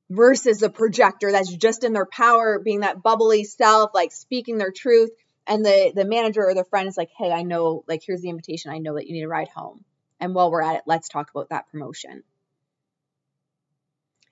Versus 0.09 0.61
a 0.61 0.69
projector 0.69 1.31
that's 1.31 1.51
just 1.51 1.83
in 1.83 1.93
their 1.93 2.05
power, 2.05 2.59
being 2.59 2.81
that 2.81 3.01
bubbly 3.01 3.43
self, 3.43 3.91
like 3.93 4.11
speaking 4.11 4.57
their 4.57 4.71
truth. 4.71 5.09
And 5.47 5.65
the, 5.65 5.91
the 5.93 6.05
manager 6.05 6.45
or 6.47 6.53
the 6.53 6.65
friend 6.65 6.87
is 6.87 6.97
like, 6.97 7.09
hey, 7.17 7.31
I 7.31 7.43
know, 7.43 7.83
like, 7.87 8.01
here's 8.05 8.21
the 8.21 8.29
invitation. 8.29 8.71
I 8.71 8.77
know 8.77 8.95
that 8.95 9.07
you 9.07 9.13
need 9.13 9.23
a 9.23 9.27
ride 9.27 9.49
home. 9.49 9.83
And 10.23 10.33
while 10.33 10.49
we're 10.49 10.61
at 10.61 10.77
it, 10.77 10.83
let's 10.85 11.09
talk 11.09 11.29
about 11.31 11.49
that 11.49 11.69
promotion. 11.69 12.23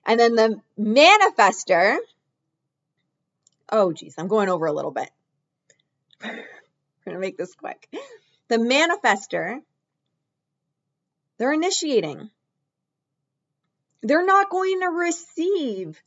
And 0.06 0.18
then 0.18 0.34
the 0.34 0.58
manifester, 0.80 1.98
oh, 3.68 3.92
geez, 3.92 4.14
I'm 4.16 4.26
going 4.26 4.48
over 4.48 4.64
a 4.64 4.72
little 4.72 4.90
bit. 4.90 5.10
I'm 6.22 6.30
going 7.04 7.14
to 7.14 7.18
make 7.18 7.36
this 7.36 7.54
quick. 7.54 7.94
The 8.48 8.56
manifester, 8.56 9.60
they're 11.36 11.52
initiating. 11.52 12.30
They're 14.00 14.24
not 14.24 14.48
going 14.48 14.80
to 14.80 14.88
receive 14.88 16.02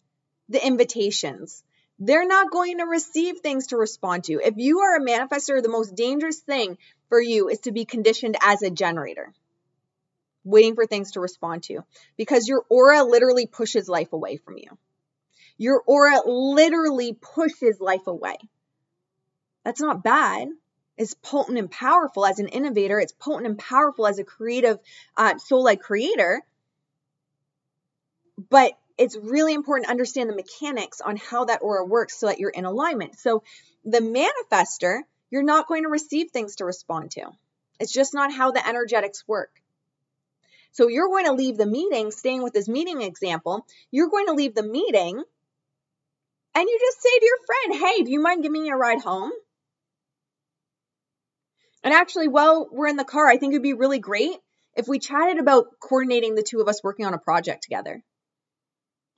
the 0.49 0.65
invitations. 0.65 1.63
They're 1.99 2.27
not 2.27 2.49
going 2.49 2.79
to 2.79 2.85
receive 2.85 3.41
things 3.41 3.67
to 3.67 3.77
respond 3.77 4.23
to. 4.23 4.41
If 4.43 4.55
you 4.57 4.79
are 4.79 4.95
a 4.95 5.05
manifester, 5.05 5.61
the 5.61 5.69
most 5.69 5.95
dangerous 5.95 6.39
thing 6.39 6.79
for 7.09 7.21
you 7.21 7.49
is 7.49 7.59
to 7.61 7.71
be 7.71 7.85
conditioned 7.85 8.35
as 8.41 8.63
a 8.63 8.71
generator, 8.71 9.31
waiting 10.45 10.75
for 10.75 10.85
things 10.85 11.11
to 11.11 11.19
respond 11.19 11.63
to, 11.63 11.83
because 12.15 12.47
your 12.47 12.63
aura 12.69 13.03
literally 13.03 13.47
pushes 13.47 13.89
life 13.89 14.13
away 14.13 14.37
from 14.37 14.57
you. 14.57 14.77
Your 15.57 15.81
aura 15.85 16.21
literally 16.25 17.13
pushes 17.13 17.79
life 17.79 18.07
away. 18.07 18.37
That's 19.63 19.81
not 19.81 20.03
bad. 20.03 20.49
It's 20.97 21.15
potent 21.15 21.57
and 21.57 21.69
powerful 21.69 22.25
as 22.25 22.39
an 22.39 22.47
innovator. 22.47 22.99
It's 22.99 23.11
potent 23.11 23.47
and 23.47 23.57
powerful 23.57 24.07
as 24.07 24.19
a 24.19 24.23
creative, 24.23 24.79
uh, 25.17 25.37
soul 25.39 25.63
like 25.63 25.81
creator. 25.81 26.41
But 28.49 28.73
it's 28.97 29.17
really 29.17 29.53
important 29.53 29.87
to 29.87 29.91
understand 29.91 30.29
the 30.29 30.35
mechanics 30.35 31.01
on 31.01 31.17
how 31.17 31.45
that 31.45 31.61
aura 31.61 31.83
works 31.83 32.17
so 32.17 32.27
that 32.27 32.39
you're 32.39 32.49
in 32.49 32.65
alignment. 32.65 33.17
So, 33.17 33.43
the 33.83 33.99
manifester, 33.99 35.01
you're 35.29 35.43
not 35.43 35.67
going 35.67 35.83
to 35.83 35.89
receive 35.89 36.31
things 36.31 36.57
to 36.57 36.65
respond 36.65 37.11
to. 37.11 37.25
It's 37.79 37.91
just 37.91 38.13
not 38.13 38.33
how 38.33 38.51
the 38.51 38.65
energetics 38.65 39.27
work. 39.27 39.51
So, 40.75 40.87
you're 40.87 41.09
going 41.09 41.25
to 41.25 41.33
leave 41.33 41.57
the 41.57 41.65
meeting, 41.65 42.11
staying 42.11 42.43
with 42.43 42.53
this 42.53 42.69
meeting 42.69 43.01
example, 43.01 43.65
you're 43.91 44.09
going 44.09 44.27
to 44.27 44.33
leave 44.33 44.55
the 44.55 44.63
meeting 44.63 45.23
and 46.55 46.69
you 46.69 46.79
just 46.79 47.01
say 47.01 47.19
to 47.19 47.25
your 47.25 47.37
friend, 47.45 47.83
Hey, 47.83 48.03
do 48.03 48.11
you 48.11 48.21
mind 48.21 48.41
giving 48.41 48.63
me 48.63 48.69
a 48.69 48.75
ride 48.75 49.01
home? 49.01 49.31
And 51.83 51.93
actually, 51.93 52.29
while 52.29 52.67
we're 52.71 52.87
in 52.87 52.95
the 52.95 53.03
car, 53.03 53.27
I 53.27 53.37
think 53.37 53.51
it'd 53.51 53.61
be 53.61 53.73
really 53.73 53.99
great 53.99 54.35
if 54.75 54.87
we 54.87 54.97
chatted 54.97 55.37
about 55.37 55.67
coordinating 55.79 56.33
the 56.33 56.43
two 56.43 56.61
of 56.61 56.67
us 56.67 56.83
working 56.83 57.05
on 57.05 57.13
a 57.13 57.19
project 57.19 57.63
together. 57.63 58.01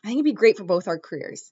I 0.04 0.08
think 0.08 0.18
it'd 0.18 0.26
be 0.26 0.34
great 0.34 0.58
for 0.58 0.64
both 0.64 0.88
our 0.88 1.00
careers. 1.00 1.52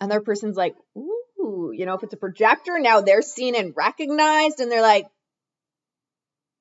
And 0.00 0.10
their 0.10 0.20
person's 0.20 0.56
like, 0.56 0.74
ooh, 0.96 1.72
you 1.72 1.86
know, 1.86 1.94
if 1.94 2.02
it's 2.02 2.12
a 2.12 2.18
projector, 2.18 2.78
now 2.78 3.00
they're 3.00 3.22
seen 3.22 3.54
and 3.54 3.72
recognized, 3.74 4.60
and 4.60 4.70
they're 4.70 4.82
like, 4.82 5.06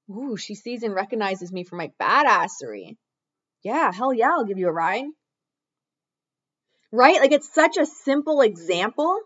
ooh, 0.09 0.37
she 0.37 0.55
sees 0.55 0.83
and 0.83 0.93
recognizes 0.93 1.51
me 1.51 1.63
for 1.63 1.75
my 1.75 1.91
badassery. 1.99 2.97
Yeah, 3.63 3.91
hell 3.91 4.13
yeah, 4.13 4.31
I'll 4.31 4.45
give 4.45 4.57
you 4.57 4.67
a 4.67 4.73
ride. 4.73 5.05
Right? 6.91 7.19
Like 7.19 7.31
it's 7.31 7.53
such 7.53 7.77
a 7.77 7.85
simple 7.85 8.41
example, 8.41 9.19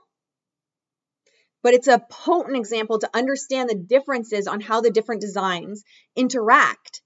but 1.61 1.73
it's 1.73 1.87
a 1.87 2.03
potent 2.09 2.57
example 2.57 2.99
to 2.99 3.09
understand 3.13 3.69
the 3.69 3.75
differences 3.75 4.47
on 4.47 4.61
how 4.61 4.81
the 4.81 4.91
different 4.91 5.21
designs 5.21 5.83
interact 6.15 7.01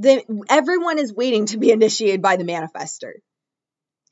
the, 0.00 0.24
everyone 0.48 0.98
is 0.98 1.12
waiting 1.12 1.44
to 1.46 1.58
be 1.58 1.70
initiated 1.70 2.22
by 2.22 2.36
the 2.36 2.44
manifester. 2.44 3.12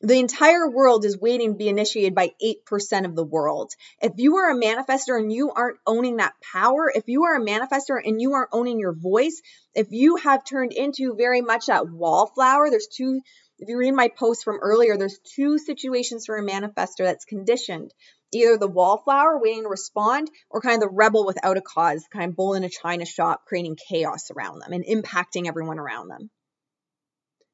The 0.01 0.21
entire 0.21 0.71
world 0.71 1.05
is 1.05 1.19
waiting 1.19 1.53
to 1.53 1.59
be 1.59 1.69
initiated 1.69 2.15
by 2.15 2.31
8% 2.41 3.05
of 3.05 3.17
the 3.17 3.25
world. 3.25 3.73
If 4.01 4.13
you 4.17 4.37
are 4.37 4.51
a 4.51 4.61
manifester 4.61 5.19
and 5.19 5.33
you 5.33 5.51
aren't 5.51 5.81
owning 5.87 6.19
that 6.19 6.35
power, 6.41 6.93
if 6.95 7.09
you 7.09 7.25
are 7.25 7.35
a 7.35 7.45
manifester 7.45 7.99
and 8.03 8.23
you 8.23 8.35
aren't 8.35 8.51
owning 8.53 8.79
your 8.79 8.93
voice, 8.95 9.43
if 9.75 9.89
you 9.91 10.15
have 10.17 10.45
turned 10.45 10.73
into 10.73 11.17
very 11.17 11.41
much 11.41 11.67
that 11.67 11.91
wallflower, 11.91 12.71
there's 12.71 12.87
two, 12.87 13.21
if 13.59 13.69
you 13.69 13.77
read 13.77 13.93
my 13.93 14.07
post 14.07 14.45
from 14.45 14.61
earlier, 14.63 14.97
there's 14.97 15.19
two 15.35 15.59
situations 15.59 16.27
for 16.27 16.37
a 16.37 16.47
manifester 16.47 17.05
that's 17.05 17.25
conditioned 17.25 17.93
either 18.33 18.59
the 18.59 18.69
wallflower 18.69 19.41
waiting 19.41 19.63
to 19.63 19.69
respond 19.69 20.31
or 20.51 20.61
kind 20.61 20.83
of 20.83 20.89
the 20.89 20.95
rebel 20.95 21.27
without 21.27 21.57
a 21.57 21.63
cause, 21.63 22.05
kind 22.13 22.31
of 22.31 22.37
bull 22.37 22.55
in 22.55 22.63
a 22.63 22.69
china 22.69 23.05
shop, 23.05 23.45
creating 23.47 23.77
chaos 23.89 24.31
around 24.31 24.61
them 24.61 24.73
and 24.73 24.85
impacting 24.85 25.49
everyone 25.49 25.79
around 25.79 26.09
them. 26.09 26.31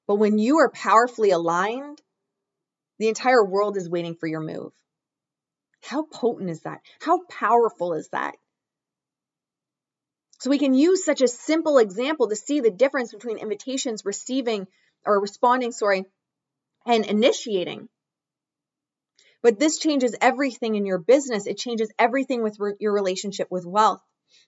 But 0.06 0.16
when 0.16 0.38
you 0.38 0.58
are 0.58 0.70
powerfully 0.70 1.30
aligned, 1.30 2.02
the 2.98 3.08
entire 3.08 3.44
world 3.44 3.76
is 3.76 3.88
waiting 3.88 4.14
for 4.14 4.26
your 4.26 4.40
move. 4.40 4.72
How 5.82 6.04
potent 6.04 6.50
is 6.50 6.62
that? 6.62 6.80
How 7.00 7.22
powerful 7.28 7.94
is 7.94 8.08
that? 8.08 8.34
So 10.40 10.50
we 10.50 10.58
can 10.58 10.74
use 10.74 11.04
such 11.04 11.22
a 11.22 11.28
simple 11.28 11.78
example 11.78 12.28
to 12.28 12.36
see 12.36 12.60
the 12.60 12.70
difference 12.70 13.12
between 13.12 13.38
invitations 13.38 14.04
receiving 14.04 14.66
or 15.06 15.20
responding, 15.20 15.72
sorry, 15.72 16.04
and 16.86 17.04
initiating. 17.06 17.88
But 19.42 19.58
this 19.58 19.78
changes 19.78 20.16
everything 20.20 20.74
in 20.74 20.86
your 20.86 20.98
business. 20.98 21.46
It 21.46 21.58
changes 21.58 21.92
everything 21.98 22.42
with 22.42 22.58
re- 22.58 22.74
your 22.80 22.92
relationship 22.92 23.48
with 23.50 23.66
wealth. 23.66 24.00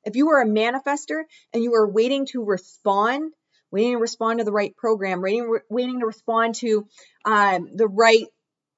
If 0.04 0.16
you 0.16 0.30
are 0.30 0.40
a 0.40 0.46
manifester 0.46 1.24
and 1.52 1.62
you 1.62 1.74
are 1.74 1.90
waiting 1.90 2.26
to 2.32 2.42
respond, 2.42 3.32
waiting 3.70 3.92
to 3.92 3.98
respond 3.98 4.38
to 4.38 4.44
the 4.44 4.52
right 4.52 4.74
program, 4.76 5.20
waiting, 5.20 5.58
waiting 5.68 6.00
to 6.00 6.06
respond 6.06 6.54
to 6.56 6.86
um, 7.24 7.68
the 7.74 7.88
right 7.88 8.26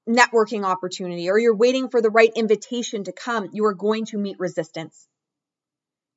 networking 0.09 0.65
opportunity, 0.65 1.29
or 1.29 1.37
you're 1.37 1.55
waiting 1.55 1.89
for 1.89 2.01
the 2.01 2.09
right 2.09 2.31
invitation 2.35 3.03
to 3.03 3.11
come, 3.11 3.49
you 3.53 3.65
are 3.65 3.75
going 3.75 4.05
to 4.05 4.17
meet 4.17 4.39
resistance. 4.39 5.07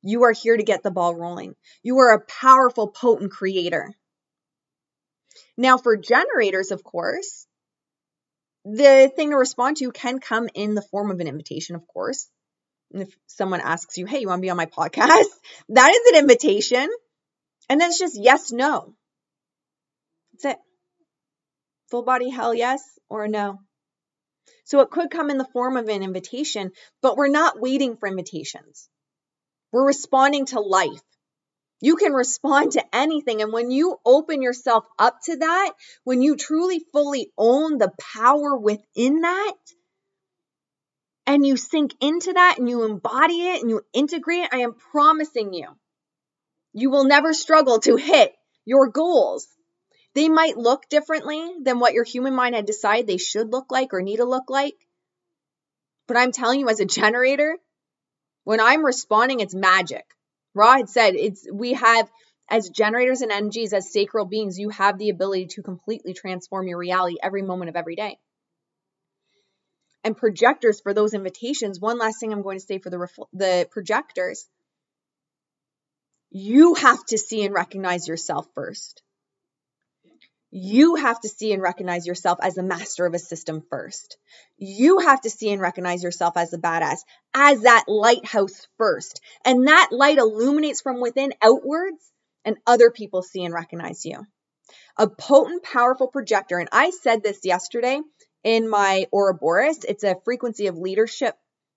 You 0.02 0.25
are 0.25 0.32
here 0.32 0.56
to 0.56 0.62
get 0.62 0.82
the 0.82 0.90
ball 0.90 1.14
rolling. 1.14 1.54
You 1.82 1.99
are 1.99 2.14
a 2.14 2.20
powerful, 2.20 2.88
potent 2.88 3.30
creator. 3.30 3.94
Now, 5.56 5.78
for 5.78 5.96
generators, 5.96 6.70
of 6.70 6.82
course, 6.82 7.46
the 8.64 9.12
thing 9.14 9.30
to 9.30 9.37
respond 9.37 9.76
to 9.78 9.92
can 9.92 10.18
come 10.18 10.49
in 10.54 10.75
the 10.75 10.82
form 10.82 11.11
of 11.11 11.20
an 11.20 11.28
invitation, 11.28 11.76
of 11.76 11.87
course. 11.87 12.28
And 12.92 13.02
if 13.02 13.16
someone 13.26 13.61
asks 13.61 13.99
you, 13.99 14.06
hey, 14.06 14.20
you 14.20 14.28
want 14.28 14.40
to 14.40 14.42
be 14.42 14.50
on 14.50 14.56
my 14.56 14.66
podcast? 14.66 15.25
That 15.68 15.90
is 15.90 16.12
an 16.12 16.20
invitation. 16.20 16.88
And 17.68 17.80
then 17.80 17.90
it's 17.90 17.99
just 17.99 18.20
yes, 18.20 18.52
no. 18.52 18.94
That's 20.32 20.56
it. 20.56 20.62
Full 21.90 22.02
body 22.02 22.30
hell 22.30 22.54
yes 22.54 22.82
or 23.08 23.28
no. 23.28 23.61
So 24.64 24.80
it 24.80 24.90
could 24.90 25.11
come 25.11 25.30
in 25.30 25.38
the 25.38 25.49
form 25.52 25.76
of 25.76 25.88
an 25.88 26.02
invitation, 26.02 26.73
but 27.00 27.16
we're 27.16 27.28
not 27.28 27.61
waiting 27.61 27.97
for 27.97 28.09
invitations. 28.09 28.88
We're 29.73 29.87
responding 29.87 30.47
to 30.47 30.61
life. 30.61 31.02
You 31.80 31.97
can 31.97 32.12
respond 32.12 32.73
to 32.73 32.85
anything. 32.92 33.42
And 33.42 33.52
when 33.52 33.71
you 33.71 33.99
open 34.04 34.40
yourself 34.40 34.85
up 34.99 35.18
to 35.25 35.37
that, 35.38 35.73
when 36.04 36.23
you 36.23 36.37
truly 36.37 36.85
fully 36.92 37.32
own 37.37 37.78
the 37.78 37.90
power 38.14 38.56
within 38.56 39.23
that, 39.23 39.54
and 41.26 41.47
you 41.47 41.56
sink 41.56 41.94
into 42.00 42.32
that 42.32 42.56
and 42.59 42.68
you 42.68 42.85
embody 42.85 43.49
it 43.49 43.62
and 43.62 43.71
you 43.71 43.82
integrate 43.92 44.44
it, 44.44 44.50
I 44.52 44.59
am 44.59 44.75
promising 44.75 45.52
you, 45.54 45.68
you 46.73 46.90
will 46.90 47.04
never 47.04 47.32
struggle 47.32 47.78
to 47.80 47.97
hit 47.97 48.35
your 48.64 48.88
goals. 48.88 49.47
They 50.14 50.28
might 50.28 50.59
look 50.59 50.88
differently 50.88 51.42
than 51.62 51.78
what 51.78 51.95
your 51.95 52.04
human 52.04 52.35
mind 52.35 52.54
had 52.54 52.66
decided 52.66 53.07
they 53.07 53.16
should 53.16 53.50
look 53.50 53.71
like 53.71 53.95
or 53.95 54.02
need 54.02 54.19
to 54.19 54.25
look 54.25 54.50
like. 54.50 54.76
But 56.07 56.16
I'm 56.16 56.33
telling 56.33 56.61
you, 56.61 56.69
as 56.69 56.81
a 56.81 56.85
generator, 56.85 57.57
when 58.45 58.61
I'm 58.61 58.85
responding, 58.85 59.40
it's 59.40 59.54
magic. 59.54 60.04
Ra 60.54 60.76
had 60.76 60.90
said 60.90 61.14
it's 61.14 61.47
we 61.50 61.73
have 61.73 62.11
as 62.49 62.69
generators 62.69 63.23
and 63.23 63.33
energies, 63.33 63.73
as 63.73 63.90
sacral 63.90 64.26
beings, 64.26 64.59
you 64.59 64.69
have 64.69 64.99
the 64.99 65.09
ability 65.09 65.47
to 65.47 65.62
completely 65.62 66.12
transform 66.12 66.69
your 66.69 66.76
reality 66.76 67.16
every 67.23 67.40
moment 67.40 67.71
of 67.71 67.76
every 67.76 67.97
day. 67.97 68.19
And 70.04 70.16
projectors 70.16 70.81
for 70.81 70.92
those 70.92 71.14
invitations. 71.14 71.81
One 71.81 71.99
last 71.99 72.21
thing 72.21 72.33
I'm 72.33 72.42
going 72.42 72.59
to 72.59 72.64
say 72.64 72.78
for 72.78 72.90
the 72.90 73.09
the 73.33 73.69
projectors, 73.71 74.47
you 76.31 76.75
have 76.75 77.02
to 77.07 77.16
see 77.16 77.45
and 77.45 77.54
recognize 77.54 78.09
yourself 78.09 78.47
first. 78.54 79.02
You 80.54 80.97
have 80.97 81.18
to 81.23 81.30
see 81.30 81.54
and 81.54 81.62
recognize 81.62 82.06
yourself 82.06 82.38
as 82.42 82.54
the 82.54 82.62
master 82.62 83.06
of 83.06 83.14
a 83.14 83.18
system 83.18 83.62
first. 83.71 84.18
You 84.59 84.99
have 84.99 85.23
to 85.23 85.30
see 85.30 85.50
and 85.50 85.62
recognize 85.62 86.02
yourself 86.02 86.37
as 86.37 86.50
the 86.50 86.59
badass, 86.59 86.99
as 87.32 87.62
that 87.62 87.85
lighthouse 87.88 88.68
first. 88.76 89.23
And 89.47 89.66
that 89.66 89.88
light 89.92 90.18
illuminates 90.18 90.82
from 90.82 91.00
within 91.00 91.32
outwards, 91.40 92.04
and 92.44 92.59
other 92.66 92.90
people 92.90 93.23
see 93.23 93.44
and 93.44 93.54
recognize 93.54 94.04
you. 94.04 94.26
A 94.99 95.09
potent, 95.09 95.62
powerful 95.62 96.09
projector, 96.09 96.59
and 96.59 96.68
I 96.71 96.90
said 96.90 97.23
this 97.23 97.40
yesterday 97.44 98.02
in 98.44 98.68
my 98.68 99.06
Ouroboros, 99.11 99.85
it's 99.85 100.04
a 100.04 100.16
frequency 100.25 100.66
of 100.66 100.76
leadership 100.76 101.35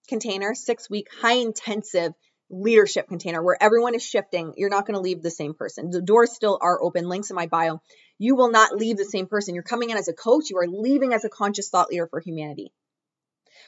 container, 0.10 0.54
six 0.54 0.90
week, 0.90 1.08
high 1.22 1.38
intensive 1.38 2.14
leadership 2.50 3.08
container 3.08 3.42
where 3.42 3.58
everyone 3.62 3.96
is 3.96 4.04
shifting. 4.04 4.54
You're 4.58 4.70
not 4.70 4.86
going 4.86 4.96
to 4.96 5.02
leave 5.02 5.22
the 5.22 5.32
same 5.32 5.54
person. 5.54 5.90
The 5.90 6.02
doors 6.02 6.34
still 6.34 6.60
are 6.62 6.82
open. 6.82 7.08
Links 7.08 7.30
in 7.30 7.36
my 7.36 7.48
bio 7.48 7.82
you 8.18 8.36
will 8.36 8.50
not 8.50 8.76
leave 8.76 8.98
the 8.98 9.06
same 9.06 9.28
person. 9.28 9.54
You're 9.54 9.64
coming 9.64 9.90
in 9.90 9.98
as 9.98 10.08
a 10.08 10.14
coach, 10.14 10.50
you 10.50 10.58
are 10.58 10.68
leaving 10.68 11.14
as 11.14 11.26
a 11.26 11.30
conscious 11.30 11.70
thought 11.70 11.90
leader 11.90 12.08
for 12.08 12.20
humanity. 12.20 12.72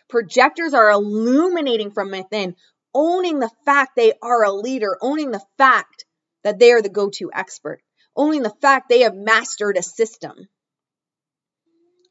Projectors 0.10 0.74
are 0.74 0.89
illuminating 0.89 1.92
from 1.92 2.12
within, 2.12 2.56
owning 2.94 3.39
the 3.39 3.51
fact 3.66 3.96
they 3.96 4.13
are 4.22 4.44
a 4.44 4.51
leader, 4.51 4.98
owning 5.01 5.32
the 5.32 5.44
fact 5.58 6.06
that 6.44 6.60
they 6.60 6.72
are 6.72 6.82
the 6.82 6.89
go 6.89 7.10
to 7.10 7.32
expert, 7.34 7.82
owning 8.16 8.42
the 8.42 8.54
fact 8.62 8.89
they 8.89 9.01
have 9.01 9.16
mastered 9.16 9.77
a 9.77 9.84
system. 9.84 10.48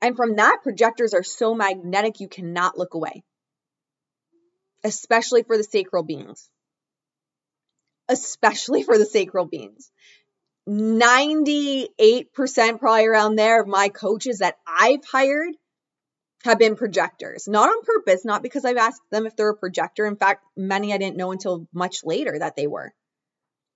And 0.02 0.14
from 0.14 0.36
that, 0.36 0.58
projectors 0.62 1.14
are 1.14 1.22
so 1.22 1.54
magnetic 1.54 2.20
you 2.20 2.28
cannot 2.28 2.76
look 2.76 2.94
away, 2.94 3.24
especially 4.84 5.42
for 5.42 5.56
the 5.56 5.64
sacral 5.64 6.02
beings. 6.02 6.50
Especially 8.08 8.82
for 8.82 8.98
the 8.98 9.06
sacral 9.06 9.46
beings. 9.46 9.90
98% 10.68 12.78
probably 12.78 13.06
around 13.06 13.36
there 13.36 13.60
of 13.60 13.68
my 13.68 13.88
coaches 13.88 14.38
that 14.38 14.56
I've 14.66 15.04
hired 15.04 15.54
have 16.44 16.58
been 16.58 16.76
projectors. 16.76 17.46
Not 17.46 17.68
on 17.68 17.84
purpose, 17.84 18.24
not 18.24 18.42
because 18.42 18.64
I've 18.64 18.76
asked 18.76 19.02
them 19.10 19.26
if 19.26 19.36
they're 19.36 19.50
a 19.50 19.56
projector. 19.56 20.06
In 20.06 20.16
fact, 20.16 20.44
many 20.56 20.92
I 20.92 20.98
didn't 20.98 21.16
know 21.16 21.32
until 21.32 21.68
much 21.72 22.04
later 22.04 22.38
that 22.38 22.56
they 22.56 22.66
were. 22.66 22.92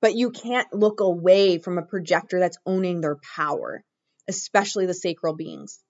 But 0.00 0.14
you 0.14 0.30
can't 0.30 0.72
look 0.72 1.00
away 1.00 1.58
from 1.58 1.78
a 1.78 1.82
projector 1.82 2.40
that's 2.40 2.58
owning 2.64 3.00
their 3.00 3.18
power, 3.36 3.84
especially 4.28 4.86
the 4.86 4.94
sacral 4.94 5.34
beings. 5.34 5.80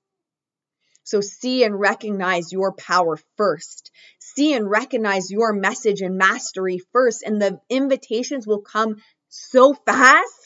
So 1.04 1.21
see 1.21 1.64
and 1.64 1.78
recognize 1.78 2.52
your 2.52 2.73
power 2.73 3.19
first. 3.37 3.90
See 4.19 4.54
and 4.54 4.69
recognize 4.69 5.30
your 5.30 5.52
message 5.52 6.02
and 6.02 6.16
mastery 6.16 6.80
first. 6.92 7.23
And 7.23 7.40
the 7.40 7.61
invitations 7.69 8.47
will 8.47 8.61
come 8.61 8.97
so 9.28 9.75
fast, 9.75 10.40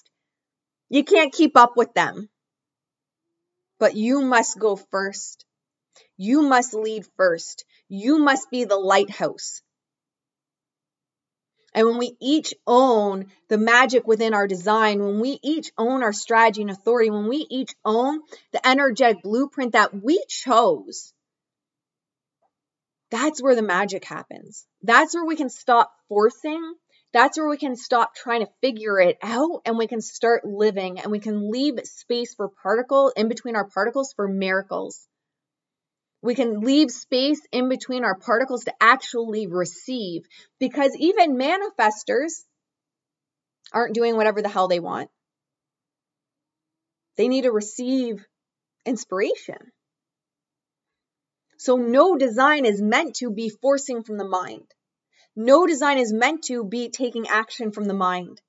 you 0.94 1.02
can't 1.02 1.32
keep 1.32 1.56
up 1.56 1.76
with 1.76 1.92
them. 1.94 2.28
But 3.80 3.96
you 3.96 4.20
must 4.20 4.58
go 4.58 4.76
first. 4.76 5.44
You 6.16 6.42
must 6.42 6.72
lead 6.72 7.04
first. 7.16 7.64
You 7.88 8.18
must 8.18 8.50
be 8.50 8.64
the 8.64 8.76
lighthouse. 8.76 9.62
And 11.74 11.88
when 11.88 11.98
we 11.98 12.16
each 12.20 12.54
own 12.64 13.26
the 13.48 13.58
magic 13.58 14.06
within 14.06 14.32
our 14.32 14.46
design, 14.46 15.00
when 15.00 15.18
we 15.18 15.40
each 15.42 15.72
own 15.76 16.04
our 16.04 16.12
strategy 16.12 16.62
and 16.62 16.70
authority, 16.70 17.10
when 17.10 17.26
we 17.26 17.44
each 17.50 17.74
own 17.84 18.20
the 18.52 18.64
energetic 18.64 19.24
blueprint 19.24 19.72
that 19.72 19.92
we 19.92 20.22
chose, 20.28 21.12
that's 23.10 23.42
where 23.42 23.56
the 23.56 23.62
magic 23.62 24.04
happens. 24.04 24.64
That's 24.82 25.14
where 25.14 25.24
we 25.24 25.34
can 25.34 25.50
stop 25.50 25.92
forcing. 26.08 26.74
That's 27.14 27.38
where 27.38 27.48
we 27.48 27.58
can 27.58 27.76
stop 27.76 28.16
trying 28.16 28.44
to 28.44 28.52
figure 28.60 28.98
it 28.98 29.18
out 29.22 29.62
and 29.64 29.78
we 29.78 29.86
can 29.86 30.00
start 30.00 30.44
living 30.44 30.98
and 30.98 31.12
we 31.12 31.20
can 31.20 31.48
leave 31.48 31.78
space 31.84 32.34
for 32.34 32.48
particle 32.48 33.12
in 33.16 33.28
between 33.28 33.54
our 33.54 33.68
particles 33.68 34.12
for 34.16 34.26
miracles. 34.26 35.06
We 36.22 36.34
can 36.34 36.60
leave 36.62 36.90
space 36.90 37.40
in 37.52 37.68
between 37.68 38.02
our 38.02 38.18
particles 38.18 38.64
to 38.64 38.74
actually 38.80 39.46
receive 39.46 40.22
because 40.58 40.96
even 40.98 41.38
manifestors 41.38 42.42
aren't 43.72 43.94
doing 43.94 44.16
whatever 44.16 44.42
the 44.42 44.48
hell 44.48 44.66
they 44.66 44.80
want. 44.80 45.08
They 47.16 47.28
need 47.28 47.42
to 47.42 47.52
receive 47.52 48.26
inspiration. 48.84 49.70
So, 51.58 51.76
no 51.76 52.16
design 52.16 52.66
is 52.66 52.82
meant 52.82 53.14
to 53.16 53.30
be 53.30 53.50
forcing 53.50 54.02
from 54.02 54.18
the 54.18 54.26
mind. 54.26 54.66
No 55.36 55.66
design 55.66 55.98
is 55.98 56.12
meant 56.12 56.44
to 56.44 56.64
be 56.64 56.90
taking 56.90 57.26
action 57.28 57.72
from 57.72 57.84
the 57.84 57.94
mind. 57.94 58.40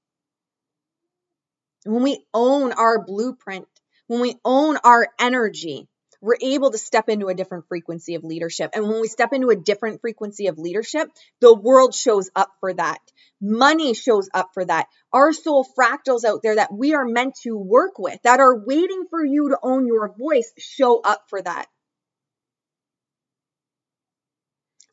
When 1.86 2.04
we 2.04 2.26
own 2.34 2.72
our 2.74 3.04
blueprint, 3.04 3.68
when 4.08 4.22
we 4.22 4.36
own 4.44 4.78
our 4.84 5.08
energy, 5.20 5.88
we're 6.22 6.38
able 6.42 6.72
to 6.72 6.78
step 6.78 7.10
into 7.10 7.28
a 7.28 7.36
different 7.36 7.68
frequency 7.68 8.16
of 8.16 8.24
leadership. 8.24 8.72
And 8.74 8.88
when 8.88 9.02
we 9.02 9.08
step 9.08 9.34
into 9.34 9.50
a 9.50 9.56
different 9.56 10.02
frequency 10.02 10.48
of 10.48 10.58
leadership, 10.58 11.10
the 11.40 11.54
world 11.54 11.94
shows 11.94 12.30
up 12.36 12.50
for 12.60 12.74
that. 12.74 13.00
Money 13.42 13.94
shows 13.94 14.30
up 14.34 14.50
for 14.54 14.66
that. 14.66 14.88
Our 15.14 15.34
soul 15.34 15.68
fractals 15.78 16.24
out 16.26 16.42
there 16.42 16.56
that 16.56 16.74
we 16.74 16.96
are 16.96 17.06
meant 17.06 17.36
to 17.44 17.56
work 17.56 18.00
with, 18.00 18.20
that 18.24 18.40
are 18.40 18.66
waiting 18.66 19.06
for 19.10 19.24
you 19.24 19.50
to 19.50 19.60
own 19.62 19.86
your 19.86 20.14
voice, 20.18 20.52
show 20.58 21.00
up 21.02 21.26
for 21.30 21.42
that. 21.42 21.68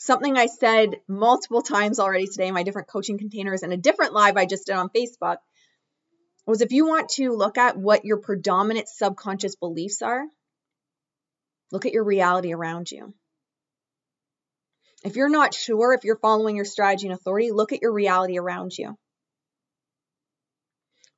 Something 0.04 0.36
I 0.36 0.46
said 0.46 1.00
multiple 1.08 1.62
times 1.62 1.98
already 1.98 2.26
today 2.26 2.48
in 2.48 2.54
my 2.54 2.62
different 2.62 2.88
coaching 2.88 3.18
containers 3.18 3.62
and 3.62 3.72
a 3.72 3.76
different 3.76 4.12
live 4.12 4.36
I 4.36 4.46
just 4.46 4.66
did 4.66 4.74
on 4.74 4.90
Facebook 4.90 5.36
was 6.46 6.60
if 6.60 6.72
you 6.72 6.86
want 6.86 7.10
to 7.10 7.30
look 7.30 7.56
at 7.56 7.76
what 7.76 8.04
your 8.04 8.18
predominant 8.18 8.88
subconscious 8.88 9.54
beliefs 9.56 10.02
are, 10.02 10.24
Look 11.72 11.86
at 11.86 11.94
your 11.94 12.04
reality 12.04 12.52
around 12.52 12.92
you. 12.92 13.14
If 15.02 15.16
you're 15.16 15.30
not 15.30 15.54
sure 15.54 15.94
if 15.94 16.04
you're 16.04 16.18
following 16.18 16.54
your 16.54 16.66
strategy 16.66 17.08
and 17.08 17.14
authority, 17.14 17.50
look 17.50 17.72
at 17.72 17.80
your 17.80 17.92
reality 17.92 18.38
around 18.38 18.76
you. 18.76 18.94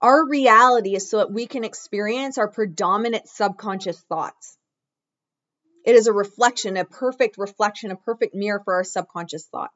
Our 0.00 0.26
reality 0.26 0.94
is 0.94 1.10
so 1.10 1.18
that 1.18 1.32
we 1.32 1.46
can 1.46 1.64
experience 1.64 2.38
our 2.38 2.48
predominant 2.48 3.28
subconscious 3.28 3.98
thoughts. 4.02 4.56
It 5.84 5.96
is 5.96 6.06
a 6.06 6.12
reflection, 6.12 6.76
a 6.78 6.84
perfect 6.84 7.36
reflection, 7.36 7.90
a 7.90 7.96
perfect 7.96 8.34
mirror 8.34 8.62
for 8.64 8.74
our 8.74 8.84
subconscious 8.84 9.46
thoughts. 9.46 9.74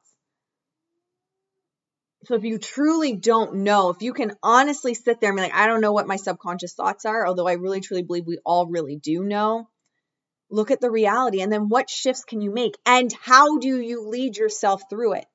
So 2.25 2.35
if 2.35 2.43
you 2.43 2.57
truly 2.57 3.15
don't 3.15 3.57
know, 3.57 3.89
if 3.89 4.01
you 4.01 4.13
can 4.13 4.35
honestly 4.43 4.93
sit 4.93 5.21
there 5.21 5.29
and 5.29 5.37
be 5.37 5.43
like, 5.43 5.53
I 5.53 5.67
don't 5.67 5.81
know 5.81 5.93
what 5.93 6.07
my 6.07 6.17
subconscious 6.17 6.73
thoughts 6.73 7.05
are, 7.05 7.25
although 7.25 7.47
I 7.47 7.53
really 7.53 7.79
truly 7.79 8.03
believe 8.03 8.25
we 8.25 8.39
all 8.45 8.67
really 8.67 8.97
do 8.97 9.23
know, 9.23 9.69
look 10.49 10.71
at 10.71 10.81
the 10.81 10.91
reality 10.91 11.41
and 11.41 11.51
then 11.51 11.69
what 11.69 11.89
shifts 11.89 12.25
can 12.25 12.41
you 12.41 12.51
make? 12.51 12.75
And 12.85 13.13
how 13.21 13.59
do 13.59 13.79
you 13.79 14.09
lead 14.09 14.35
yourself 14.35 14.83
through 14.89 15.13
it? 15.13 15.25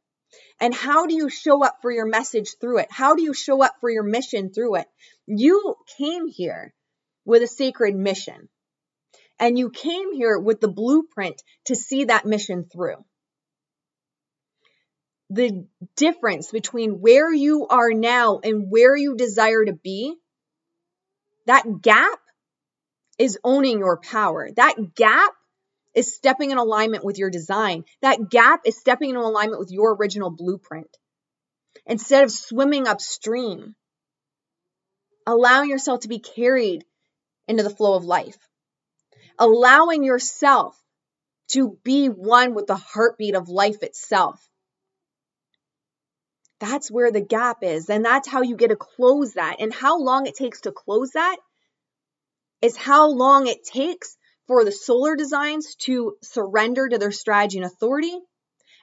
And 0.61 0.75
how 0.75 1.07
do 1.07 1.15
you 1.15 1.31
show 1.31 1.65
up 1.65 1.79
for 1.81 1.91
your 1.91 2.07
message 2.07 2.57
through 2.61 2.79
it? 2.79 2.89
How 2.91 3.15
do 3.15 3.23
you 3.23 3.33
show 3.33 3.63
up 3.63 3.77
for 3.81 3.89
your 3.89 4.03
mission 4.03 4.53
through 4.53 4.77
it? 4.77 4.87
You 5.27 5.77
came 5.97 6.27
here 6.27 6.75
with 7.25 7.43
a 7.43 7.47
sacred 7.47 7.95
mission 7.95 8.49
and 9.39 9.59
you 9.59 9.71
came 9.71 10.13
here 10.13 10.39
with 10.39 10.61
the 10.61 10.69
blueprint 10.69 11.43
to 11.67 11.75
see 11.75 12.05
that 12.05 12.27
mission 12.27 12.65
through 12.65 13.05
the 15.31 15.67
difference 15.97 16.51
between 16.51 17.01
where 17.01 17.33
you 17.33 17.67
are 17.69 17.93
now 17.93 18.41
and 18.43 18.71
where 18.71 18.97
you 18.97 19.17
desire 19.17 19.65
to 19.65 19.73
be 19.73 20.15
that 21.47 21.65
gap 21.83 22.19
is 23.19 23.39
owning 23.45 23.79
your 23.79 23.99
power. 23.99 24.51
That 24.57 24.95
gap 24.95 25.33
is 25.95 26.15
stepping 26.15 26.51
in 26.51 26.59
alignment 26.59 27.05
with 27.05 27.19
your 27.19 27.31
design. 27.31 27.85
That 28.03 28.31
gap 28.31 28.63
is 28.65 28.79
stepping 28.79 29.11
in 29.11 29.17
alignment 29.17 29.61
with 29.61 29.71
your 29.71 29.95
original 29.95 30.31
blueprint. 30.31 30.89
Instead 31.87 32.25
of 32.25 32.31
swimming 32.31 32.89
upstream, 32.89 33.75
allowing 35.27 35.71
yourself 35.71 36.01
to 36.01 36.09
be 36.09 36.19
carried 36.19 36.85
into 37.47 37.63
the 37.63 37.71
flow 37.71 37.95
of 37.95 38.05
life, 38.05 38.39
allowing 39.39 40.05
yourself 40.05 40.79
to 41.49 41.79
be 41.85 42.09
one 42.09 42.55
with 42.55 42.67
the 42.67 42.77
heartbeat 42.77 43.35
of 43.35 43.49
life 43.49 43.83
itself. 43.83 44.41
That's 46.61 46.91
where 46.91 47.13
the 47.13 47.21
gap 47.21 47.59
is. 47.63 47.91
And 47.91 48.05
that's 48.05 48.29
how 48.29 48.43
you 48.43 48.57
get 48.57 48.69
to 48.69 48.77
close 48.77 49.35
that. 49.35 49.57
And 49.61 49.73
how 49.73 50.01
long 50.01 50.27
it 50.27 50.35
takes 50.35 50.63
to 50.63 50.73
close 50.73 51.11
that 51.11 51.37
is 52.63 52.77
how 52.77 53.11
long 53.11 53.47
it 53.47 53.65
takes 53.65 54.17
for 54.47 54.65
the 54.65 54.73
solar 54.73 55.17
designs 55.17 55.75
to 55.75 56.17
surrender 56.23 56.89
to 56.89 56.99
their 56.99 57.13
strategy 57.13 57.59
and 57.59 57.67
authority, 57.67 58.17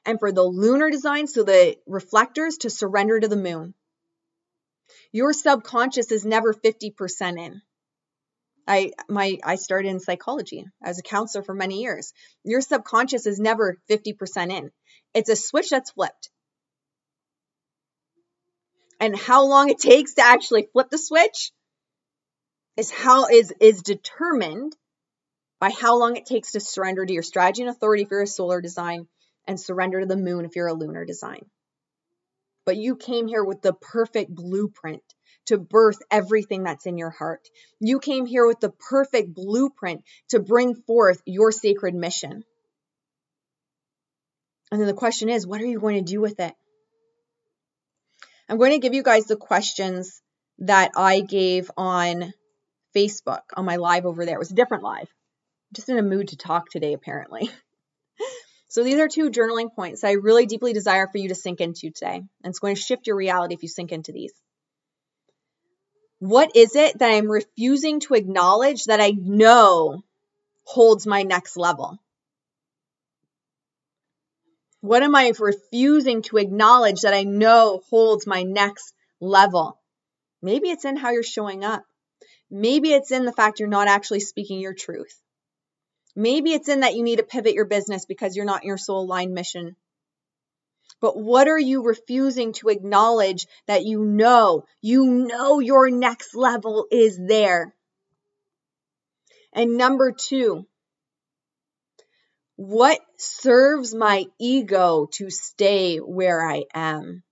and 0.05 0.19
for 0.19 0.31
the 0.31 0.43
lunar 0.43 0.89
designs, 0.89 1.33
so 1.33 1.43
the 1.43 1.77
reflectors, 1.87 2.57
to 2.57 2.69
surrender 2.69 3.19
to 3.19 3.27
the 3.27 3.35
moon. 3.35 3.73
Your 5.11 5.33
subconscious 5.33 6.11
is 6.11 6.25
never 6.25 6.53
50% 6.53 7.39
in. 7.39 7.61
I 8.67 8.91
my 9.09 9.37
I 9.43 9.55
started 9.55 9.89
in 9.89 9.99
psychology 9.99 10.65
as 10.83 10.99
a 10.99 11.03
counselor 11.03 11.43
for 11.43 11.53
many 11.53 11.81
years. 11.81 12.13
Your 12.43 12.61
subconscious 12.61 13.25
is 13.25 13.39
never 13.39 13.77
50% 13.89 14.51
in. 14.51 14.71
It's 15.13 15.29
a 15.29 15.35
switch 15.35 15.69
that's 15.69 15.91
flipped. 15.91 16.29
And 18.99 19.15
how 19.17 19.45
long 19.45 19.69
it 19.69 19.79
takes 19.79 20.13
to 20.15 20.21
actually 20.23 20.69
flip 20.73 20.89
the 20.91 20.97
switch 20.97 21.51
is 22.77 22.91
how 22.91 23.27
is 23.27 23.53
is 23.59 23.81
determined 23.81 24.75
by 25.59 25.71
how 25.71 25.97
long 25.97 26.15
it 26.15 26.25
takes 26.25 26.51
to 26.51 26.59
surrender 26.59 27.05
to 27.05 27.13
your 27.13 27.23
strategy 27.23 27.61
and 27.61 27.69
authority 27.69 28.03
if 28.03 28.11
you're 28.11 28.21
a 28.21 28.27
solar 28.27 28.61
design 28.61 29.07
and 29.47 29.59
surrender 29.59 30.01
to 30.01 30.05
the 30.05 30.17
moon 30.17 30.45
if 30.45 30.55
you're 30.55 30.67
a 30.67 30.73
lunar 30.73 31.05
design. 31.05 31.45
But 32.65 32.77
you 32.77 32.95
came 32.95 33.27
here 33.27 33.43
with 33.43 33.61
the 33.61 33.73
perfect 33.73 34.33
blueprint 34.33 35.03
to 35.47 35.57
birth 35.57 35.99
everything 36.09 36.63
that's 36.63 36.85
in 36.85 36.97
your 36.97 37.09
heart. 37.09 37.47
You 37.79 37.99
came 37.99 38.25
here 38.25 38.45
with 38.45 38.59
the 38.59 38.71
perfect 38.71 39.33
blueprint 39.33 40.03
to 40.29 40.39
bring 40.39 40.75
forth 40.75 41.21
your 41.25 41.51
sacred 41.51 41.95
mission. 41.95 42.43
And 44.71 44.79
then 44.79 44.87
the 44.87 44.93
question 44.93 45.29
is, 45.29 45.45
what 45.45 45.61
are 45.61 45.65
you 45.65 45.79
going 45.79 46.03
to 46.03 46.11
do 46.11 46.21
with 46.21 46.39
it? 46.39 46.53
I'm 48.47 48.57
going 48.57 48.71
to 48.71 48.79
give 48.79 48.93
you 48.93 49.03
guys 49.03 49.25
the 49.25 49.35
questions 49.35 50.21
that 50.59 50.91
I 50.95 51.21
gave 51.21 51.71
on 51.77 52.33
Facebook 52.95 53.41
on 53.55 53.65
my 53.65 53.77
live 53.77 54.05
over 54.05 54.25
there. 54.25 54.35
It 54.35 54.39
was 54.39 54.51
a 54.51 54.55
different 54.55 54.83
live. 54.83 55.07
Just 55.73 55.89
in 55.89 55.97
a 55.97 56.03
mood 56.03 56.29
to 56.29 56.37
talk 56.37 56.69
today, 56.69 56.93
apparently. 56.93 57.49
so 58.67 58.83
these 58.83 58.99
are 58.99 59.07
two 59.07 59.31
journaling 59.31 59.73
points 59.73 60.01
that 60.01 60.09
I 60.09 60.13
really 60.13 60.45
deeply 60.45 60.73
desire 60.73 61.07
for 61.07 61.17
you 61.17 61.29
to 61.29 61.35
sink 61.35 61.61
into 61.61 61.91
today. 61.91 62.15
And 62.15 62.51
it's 62.51 62.59
going 62.59 62.75
to 62.75 62.81
shift 62.81 63.07
your 63.07 63.15
reality 63.15 63.55
if 63.55 63.63
you 63.63 63.69
sink 63.69 63.91
into 63.91 64.11
these. 64.11 64.33
What 66.21 66.55
is 66.55 66.75
it 66.75 66.99
that 66.99 67.09
I'm 67.09 67.31
refusing 67.31 67.99
to 68.01 68.13
acknowledge 68.13 68.83
that 68.83 69.01
I 69.01 69.09
know 69.09 70.03
holds 70.65 71.07
my 71.07 71.23
next 71.23 71.57
level? 71.57 71.97
What 74.81 75.01
am 75.01 75.15
I 75.15 75.33
refusing 75.39 76.21
to 76.23 76.37
acknowledge 76.37 77.01
that 77.01 77.15
I 77.15 77.23
know 77.23 77.81
holds 77.89 78.27
my 78.27 78.43
next 78.43 78.93
level? 79.19 79.79
Maybe 80.43 80.69
it's 80.69 80.85
in 80.85 80.95
how 80.95 81.09
you're 81.09 81.23
showing 81.23 81.65
up. 81.65 81.85
Maybe 82.51 82.93
it's 82.93 83.09
in 83.09 83.25
the 83.25 83.33
fact 83.33 83.59
you're 83.59 83.67
not 83.67 83.87
actually 83.87 84.19
speaking 84.19 84.59
your 84.59 84.75
truth. 84.75 85.19
Maybe 86.15 86.53
it's 86.53 86.69
in 86.69 86.81
that 86.81 86.93
you 86.93 87.01
need 87.01 87.17
to 87.17 87.23
pivot 87.23 87.55
your 87.55 87.65
business 87.65 88.05
because 88.05 88.35
you're 88.35 88.45
not 88.45 88.61
in 88.61 88.67
your 88.67 88.77
soul 88.77 89.05
aligned 89.05 89.33
mission. 89.33 89.75
But 91.01 91.17
what 91.17 91.47
are 91.47 91.59
you 91.59 91.83
refusing 91.83 92.53
to 92.53 92.69
acknowledge 92.69 93.47
that 93.67 93.85
you 93.85 94.05
know? 94.05 94.65
You 94.81 95.05
know 95.07 95.59
your 95.59 95.89
next 95.89 96.35
level 96.35 96.85
is 96.91 97.19
there. 97.19 97.75
And 99.51 99.77
number 99.77 100.11
two, 100.11 100.67
what 102.55 102.99
serves 103.17 103.93
my 103.95 104.27
ego 104.39 105.07
to 105.13 105.31
stay 105.31 105.97
where 105.97 106.47
I 106.47 106.65
am? 106.73 107.23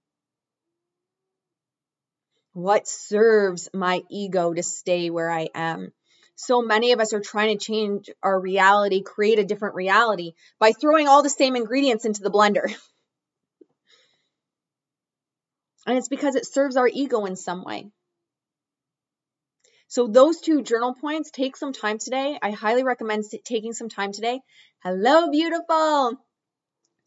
What 2.54 2.88
serves 2.88 3.70
my 3.74 4.02
ego 4.10 4.54
to 4.54 4.64
stay 4.64 5.12
where 5.12 5.30
I 5.30 5.50
am? 5.54 5.94
So 6.36 6.62
many 6.62 6.94
of 6.94 7.00
us 7.00 7.14
are 7.14 7.20
trying 7.20 7.58
to 7.58 7.64
change 7.64 8.10
our 8.24 8.40
reality, 8.40 9.04
create 9.04 9.40
a 9.40 9.46
different 9.46 9.76
reality 9.76 10.34
by 10.58 10.72
throwing 10.72 11.08
all 11.08 11.22
the 11.22 11.30
same 11.30 11.56
ingredients 11.56 12.06
into 12.06 12.22
the 12.22 12.32
blender. 12.32 12.74
and 15.86 15.98
it's 15.98 16.10
because 16.10 16.36
it 16.36 16.46
serves 16.46 16.78
our 16.78 16.88
ego 16.88 17.26
in 17.26 17.36
some 17.36 17.64
way. 17.64 17.90
So 19.88 20.08
those 20.08 20.40
two 20.40 20.62
journal 20.62 20.94
points, 20.94 21.32
take 21.32 21.58
some 21.58 21.74
time 21.74 21.98
today. 21.98 22.38
I 22.42 22.52
highly 22.52 22.84
recommend 22.84 23.24
taking 23.44 23.74
some 23.74 23.90
time 23.90 24.12
today. 24.12 24.40
Hello, 24.84 25.32
beautiful. 25.32 26.22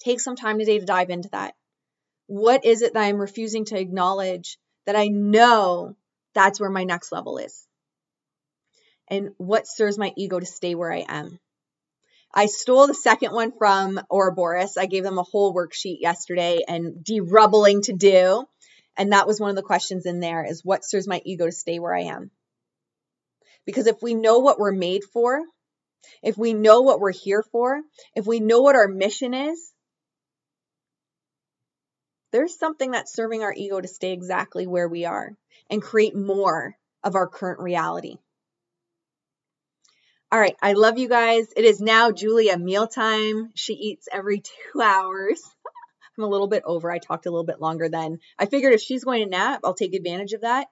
Take 0.01 0.19
some 0.21 0.35
time 0.35 0.59
today 0.59 0.81
to 0.81 0.85
dive 0.85 1.11
into 1.11 1.29
that. 1.31 1.55
What 2.27 2.65
is 2.65 2.83
it 2.83 2.95
that 2.95 3.05
I'm 3.05 3.19
refusing 3.19 3.67
to 3.67 3.79
acknowledge 3.79 4.59
that 4.87 4.97
I 4.97 5.09
know 5.09 5.95
that's 6.35 6.59
where 6.59 6.71
my 6.71 6.83
next 6.83 7.13
level 7.13 7.39
is? 7.39 7.67
And 9.07 9.31
what 9.37 9.69
serves 9.69 9.99
my 9.99 10.13
ego 10.17 10.41
to 10.41 10.47
stay 10.47 10.75
where 10.75 10.93
I 10.93 11.05
am? 11.09 11.39
I 12.35 12.47
stole 12.47 12.87
the 12.87 12.95
second 12.95 13.33
one 13.33 13.53
from 13.53 14.01
Ouroboros. 14.11 14.77
I 14.77 14.87
gave 14.87 15.05
them 15.05 15.19
a 15.19 15.23
whole 15.23 15.55
worksheet 15.55 15.99
yesterday 16.01 16.61
and 16.67 17.05
derubbling 17.05 17.83
to 17.83 17.93
do. 17.93 18.47
And 18.97 19.13
that 19.13 19.27
was 19.27 19.41
one 19.41 19.51
of 19.51 19.57
the 19.57 19.63
questions 19.63 20.07
in 20.07 20.21
there 20.21 20.45
is 20.45 20.65
what 20.65 20.85
serves 20.85 21.09
my 21.09 21.23
ego 21.25 21.47
to 21.47 21.53
stay 21.53 21.79
where 21.79 21.95
I 21.95 22.03
am? 22.03 22.31
Because 23.65 23.87
if 23.87 24.03
we 24.03 24.15
know 24.15 24.41
what 24.41 24.59
we're 24.59 24.73
made 24.73 25.05
for, 25.05 25.41
if 26.23 26.37
we 26.37 26.53
know 26.53 26.83
what 26.83 27.01
we're 27.01 27.13
here 27.13 27.43
for, 27.53 27.81
if 28.15 28.27
we 28.27 28.41
know 28.41 28.61
what 28.61 28.77
our 28.77 28.89
mission 28.89 29.35
is, 29.35 29.73
there's 32.33 32.59
something 32.59 32.91
that's 32.91 33.15
serving 33.15 33.43
our 33.43 33.53
ego 33.55 33.81
to 33.81 33.89
stay 33.89 34.13
exactly 34.13 34.67
where 34.67 34.89
we 34.89 35.05
are 35.05 35.37
and 35.71 35.83
create 35.83 36.17
more 36.17 36.77
of 37.05 37.15
our 37.15 37.29
current 37.29 37.61
reality. 37.61 38.17
All 40.33 40.41
right, 40.41 40.57
I 40.63 40.73
love 40.73 40.99
you 40.99 41.11
guys. 41.11 41.49
It 41.55 41.67
is 41.67 41.81
now 41.81 42.11
Julia 42.11 42.57
mealtime. 42.57 43.51
She 43.55 43.75
eats 43.75 44.09
every 44.11 44.41
two 44.73 44.81
hours. 44.81 45.43
I'm 46.17 46.25
a 46.25 46.29
little 46.29 46.49
bit 46.49 46.63
over. 46.65 46.91
I 46.91 46.99
talked 46.99 47.27
a 47.27 47.31
little 47.31 47.47
bit 47.47 47.61
longer 47.61 47.89
than 47.89 48.19
I 48.39 48.47
figured 48.47 48.73
if 48.73 48.81
she's 48.81 49.05
going 49.05 49.23
to 49.25 49.31
nap, 49.31 49.61
I'll 49.65 49.75
take 49.75 49.95
advantage 49.95 50.33
of 50.33 50.43
that 50.43 50.69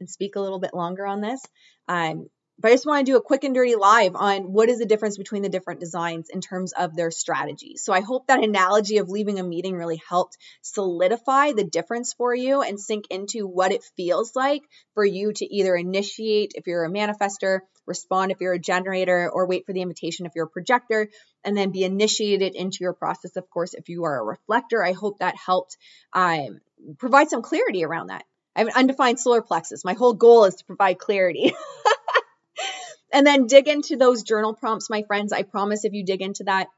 and 0.00 0.10
speak 0.10 0.36
a 0.36 0.40
little 0.40 0.58
bit 0.58 0.74
longer 0.74 1.06
on 1.06 1.20
this. 1.20 1.40
Um, 1.88 2.28
but 2.58 2.70
I 2.70 2.74
just 2.74 2.86
want 2.86 3.04
to 3.04 3.12
do 3.12 3.16
a 3.16 3.22
quick 3.22 3.44
and 3.44 3.54
dirty 3.54 3.74
live 3.74 4.14
on 4.14 4.52
what 4.52 4.68
is 4.68 4.78
the 4.78 4.86
difference 4.86 5.16
between 5.18 5.42
the 5.42 5.48
different 5.48 5.80
designs 5.80 6.28
in 6.28 6.40
terms 6.40 6.72
of 6.72 6.94
their 6.94 7.10
strategies. 7.10 7.82
So 7.82 7.92
I 7.92 8.00
hope 8.00 8.26
that 8.26 8.44
analogy 8.44 8.98
of 8.98 9.08
leaving 9.08 9.40
a 9.40 9.42
meeting 9.42 9.74
really 9.74 10.00
helped 10.08 10.36
solidify 10.60 11.52
the 11.52 11.64
difference 11.64 12.12
for 12.12 12.34
you 12.34 12.62
and 12.62 12.78
sink 12.78 13.06
into 13.10 13.48
what 13.48 13.72
it 13.72 13.82
feels 13.96 14.36
like 14.36 14.62
for 14.94 15.04
you 15.04 15.32
to 15.32 15.44
either 15.44 15.74
initiate 15.74 16.52
if 16.54 16.66
you're 16.66 16.84
a 16.84 16.90
manifester, 16.90 17.60
respond 17.86 18.30
if 18.30 18.40
you're 18.40 18.52
a 18.52 18.60
generator, 18.60 19.28
or 19.28 19.46
wait 19.48 19.66
for 19.66 19.72
the 19.72 19.82
invitation 19.82 20.26
if 20.26 20.32
you're 20.36 20.46
a 20.46 20.50
projector, 20.50 21.08
and 21.44 21.56
then 21.56 21.70
be 21.70 21.84
initiated 21.84 22.54
into 22.54 22.78
your 22.80 22.92
process, 22.92 23.36
of 23.36 23.48
course, 23.50 23.74
if 23.74 23.88
you 23.88 24.04
are 24.04 24.20
a 24.20 24.24
reflector. 24.24 24.84
I 24.84 24.92
hope 24.92 25.18
that 25.18 25.36
helped 25.36 25.76
um, 26.12 26.60
provide 26.98 27.30
some 27.30 27.42
clarity 27.42 27.84
around 27.84 28.08
that. 28.08 28.24
I 28.54 28.60
have 28.60 28.68
an 28.68 28.74
undefined 28.76 29.18
solar 29.18 29.42
plexus. 29.42 29.84
My 29.84 29.94
whole 29.94 30.12
goal 30.12 30.44
is 30.44 30.56
to 30.56 30.64
provide 30.64 30.98
clarity. 30.98 31.52
and 33.12 33.26
then 33.26 33.46
dig 33.46 33.68
into 33.68 33.96
those 33.96 34.22
journal 34.22 34.54
prompts, 34.54 34.90
my 34.90 35.02
friends. 35.02 35.32
I 35.32 35.42
promise 35.42 35.84
if 35.84 35.92
you 35.92 36.04
dig 36.04 36.22
into 36.22 36.44
that, 36.44 36.68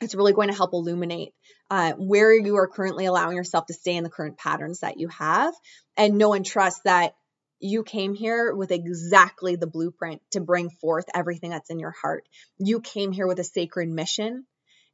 it's 0.00 0.14
really 0.14 0.32
going 0.32 0.48
to 0.48 0.54
help 0.54 0.72
illuminate 0.72 1.32
uh, 1.70 1.92
where 1.92 2.32
you 2.32 2.56
are 2.56 2.68
currently 2.68 3.06
allowing 3.06 3.36
yourself 3.36 3.66
to 3.66 3.74
stay 3.74 3.96
in 3.96 4.04
the 4.04 4.10
current 4.10 4.38
patterns 4.38 4.80
that 4.80 4.98
you 4.98 5.08
have 5.08 5.54
and 5.96 6.18
know 6.18 6.34
and 6.34 6.46
trust 6.46 6.82
that 6.84 7.14
you 7.60 7.82
came 7.82 8.14
here 8.14 8.54
with 8.54 8.70
exactly 8.70 9.56
the 9.56 9.66
blueprint 9.66 10.22
to 10.32 10.40
bring 10.40 10.70
forth 10.70 11.06
everything 11.14 11.50
that's 11.50 11.70
in 11.70 11.78
your 11.78 11.94
heart. 12.02 12.28
You 12.58 12.80
came 12.80 13.12
here 13.12 13.26
with 13.26 13.38
a 13.38 13.44
sacred 13.44 13.88
mission 13.88 14.46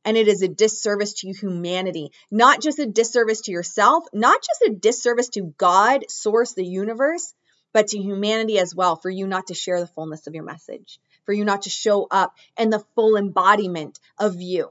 and 0.05 0.17
it 0.17 0.29
is 0.29 0.43
a 0.43 0.49
disservice 0.49 1.15
to 1.15 1.33
humanity, 1.33 2.11
not 2.31 2.61
just 2.61 2.79
a 2.79 2.87
disservice 2.87 3.43
to 3.43 3.53
yourself, 3.53 4.05
not 4.13 4.41
just 4.43 4.71
a 4.71 4.79
disservice 4.79 5.29
to 5.31 5.55
God, 5.57 6.11
source, 6.11 6.53
the 6.53 6.65
universe, 6.65 7.33
but 7.73 7.89
to 7.89 7.99
humanity 7.99 8.59
as 8.59 8.75
well, 8.75 8.97
for 8.97 9.11
you 9.11 9.27
not 9.27 9.49
to 9.49 9.55
share 9.55 9.81
the 9.81 9.87
fullness 9.87 10.27
of 10.27 10.35
your 10.35 10.45
message, 10.45 11.01
for 11.25 11.33
you 11.33 11.45
not 11.45 11.63
to 11.63 11.71
show 11.71 12.07
up 12.11 12.35
in 12.59 12.71
the 12.71 12.85
full 12.95 13.17
embodiment 13.17 13.99
of 14.19 14.41
you. 14.41 14.71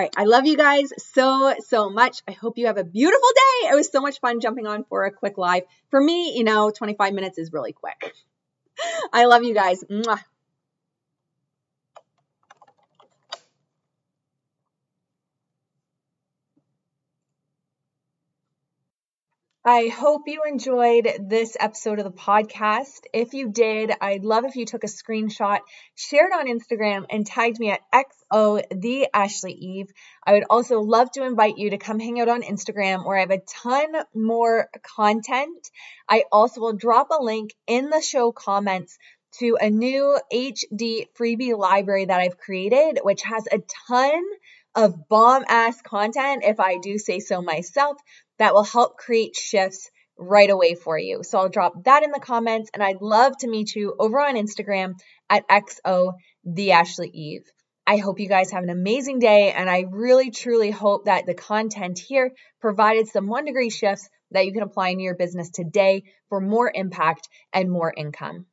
All 0.00 0.04
right, 0.04 0.14
I 0.16 0.24
love 0.24 0.46
you 0.46 0.56
guys 0.56 0.94
so, 0.96 1.54
so 1.58 1.90
much. 1.90 2.22
I 2.26 2.32
hope 2.32 2.56
you 2.56 2.68
have 2.68 2.78
a 2.78 2.84
beautiful 2.84 3.28
day. 3.34 3.68
It 3.68 3.74
was 3.74 3.92
so 3.92 4.00
much 4.00 4.18
fun 4.20 4.40
jumping 4.40 4.66
on 4.66 4.84
for 4.84 5.04
a 5.04 5.10
quick 5.10 5.36
live. 5.36 5.64
For 5.90 6.00
me, 6.00 6.34
you 6.34 6.42
know, 6.42 6.70
25 6.70 7.12
minutes 7.12 7.36
is 7.36 7.52
really 7.52 7.74
quick. 7.74 8.14
I 9.12 9.26
love 9.26 9.44
you 9.44 9.52
guys. 9.52 9.84
Mwah. 9.84 10.20
I 19.62 19.88
hope 19.88 20.22
you 20.24 20.40
enjoyed 20.48 21.06
this 21.28 21.54
episode 21.60 21.98
of 21.98 22.06
the 22.06 22.10
podcast. 22.10 23.02
If 23.12 23.34
you 23.34 23.50
did, 23.50 23.92
I'd 24.00 24.24
love 24.24 24.46
if 24.46 24.56
you 24.56 24.64
took 24.64 24.84
a 24.84 24.86
screenshot, 24.86 25.58
shared 25.94 26.32
on 26.32 26.46
Instagram, 26.46 27.04
and 27.10 27.26
tagged 27.26 27.60
me 27.60 27.70
at 27.70 27.82
XO 27.92 28.62
the 28.70 29.08
Ashley 29.12 29.52
Eve. 29.52 29.92
I 30.24 30.32
would 30.32 30.44
also 30.48 30.80
love 30.80 31.10
to 31.10 31.24
invite 31.24 31.58
you 31.58 31.70
to 31.70 31.76
come 31.76 32.00
hang 32.00 32.18
out 32.22 32.30
on 32.30 32.40
Instagram 32.40 33.04
where 33.04 33.18
I 33.18 33.20
have 33.20 33.30
a 33.32 33.40
ton 33.40 34.02
more 34.14 34.70
content. 34.96 35.70
I 36.08 36.24
also 36.32 36.62
will 36.62 36.72
drop 36.72 37.08
a 37.10 37.22
link 37.22 37.54
in 37.66 37.90
the 37.90 38.00
show 38.00 38.32
comments 38.32 38.96
to 39.40 39.58
a 39.60 39.68
new 39.68 40.18
HD 40.32 41.06
freebie 41.18 41.54
library 41.54 42.06
that 42.06 42.18
I've 42.18 42.38
created, 42.38 43.00
which 43.02 43.20
has 43.24 43.46
a 43.52 43.58
ton 43.86 44.22
of 44.74 45.08
bomb 45.08 45.44
ass 45.48 45.82
content, 45.82 46.44
if 46.44 46.60
I 46.60 46.78
do 46.78 46.96
say 46.96 47.18
so 47.18 47.42
myself, 47.42 47.98
that 48.40 48.54
will 48.54 48.64
help 48.64 48.96
create 48.96 49.36
shifts 49.36 49.90
right 50.18 50.50
away 50.50 50.74
for 50.74 50.98
you. 50.98 51.22
So 51.22 51.38
I'll 51.38 51.48
drop 51.50 51.84
that 51.84 52.02
in 52.02 52.10
the 52.10 52.18
comments 52.18 52.70
and 52.72 52.82
I'd 52.82 53.02
love 53.02 53.36
to 53.38 53.48
meet 53.48 53.74
you 53.76 53.94
over 53.98 54.18
on 54.18 54.34
Instagram 54.34 54.94
at 55.28 55.46
XO 55.48 56.14
the 56.44 56.72
Ashley 56.72 57.10
Eve. 57.12 57.44
I 57.86 57.98
hope 57.98 58.18
you 58.18 58.28
guys 58.28 58.50
have 58.52 58.62
an 58.62 58.70
amazing 58.70 59.18
day 59.18 59.52
and 59.52 59.68
I 59.68 59.84
really 59.90 60.30
truly 60.30 60.70
hope 60.70 61.04
that 61.04 61.26
the 61.26 61.34
content 61.34 61.98
here 61.98 62.32
provided 62.60 63.08
some 63.08 63.26
one 63.26 63.44
degree 63.44 63.70
shifts 63.70 64.08
that 64.30 64.46
you 64.46 64.52
can 64.52 64.62
apply 64.62 64.88
in 64.88 65.00
your 65.00 65.16
business 65.16 65.50
today 65.50 66.04
for 66.30 66.40
more 66.40 66.70
impact 66.74 67.28
and 67.52 67.70
more 67.70 67.92
income. 67.94 68.46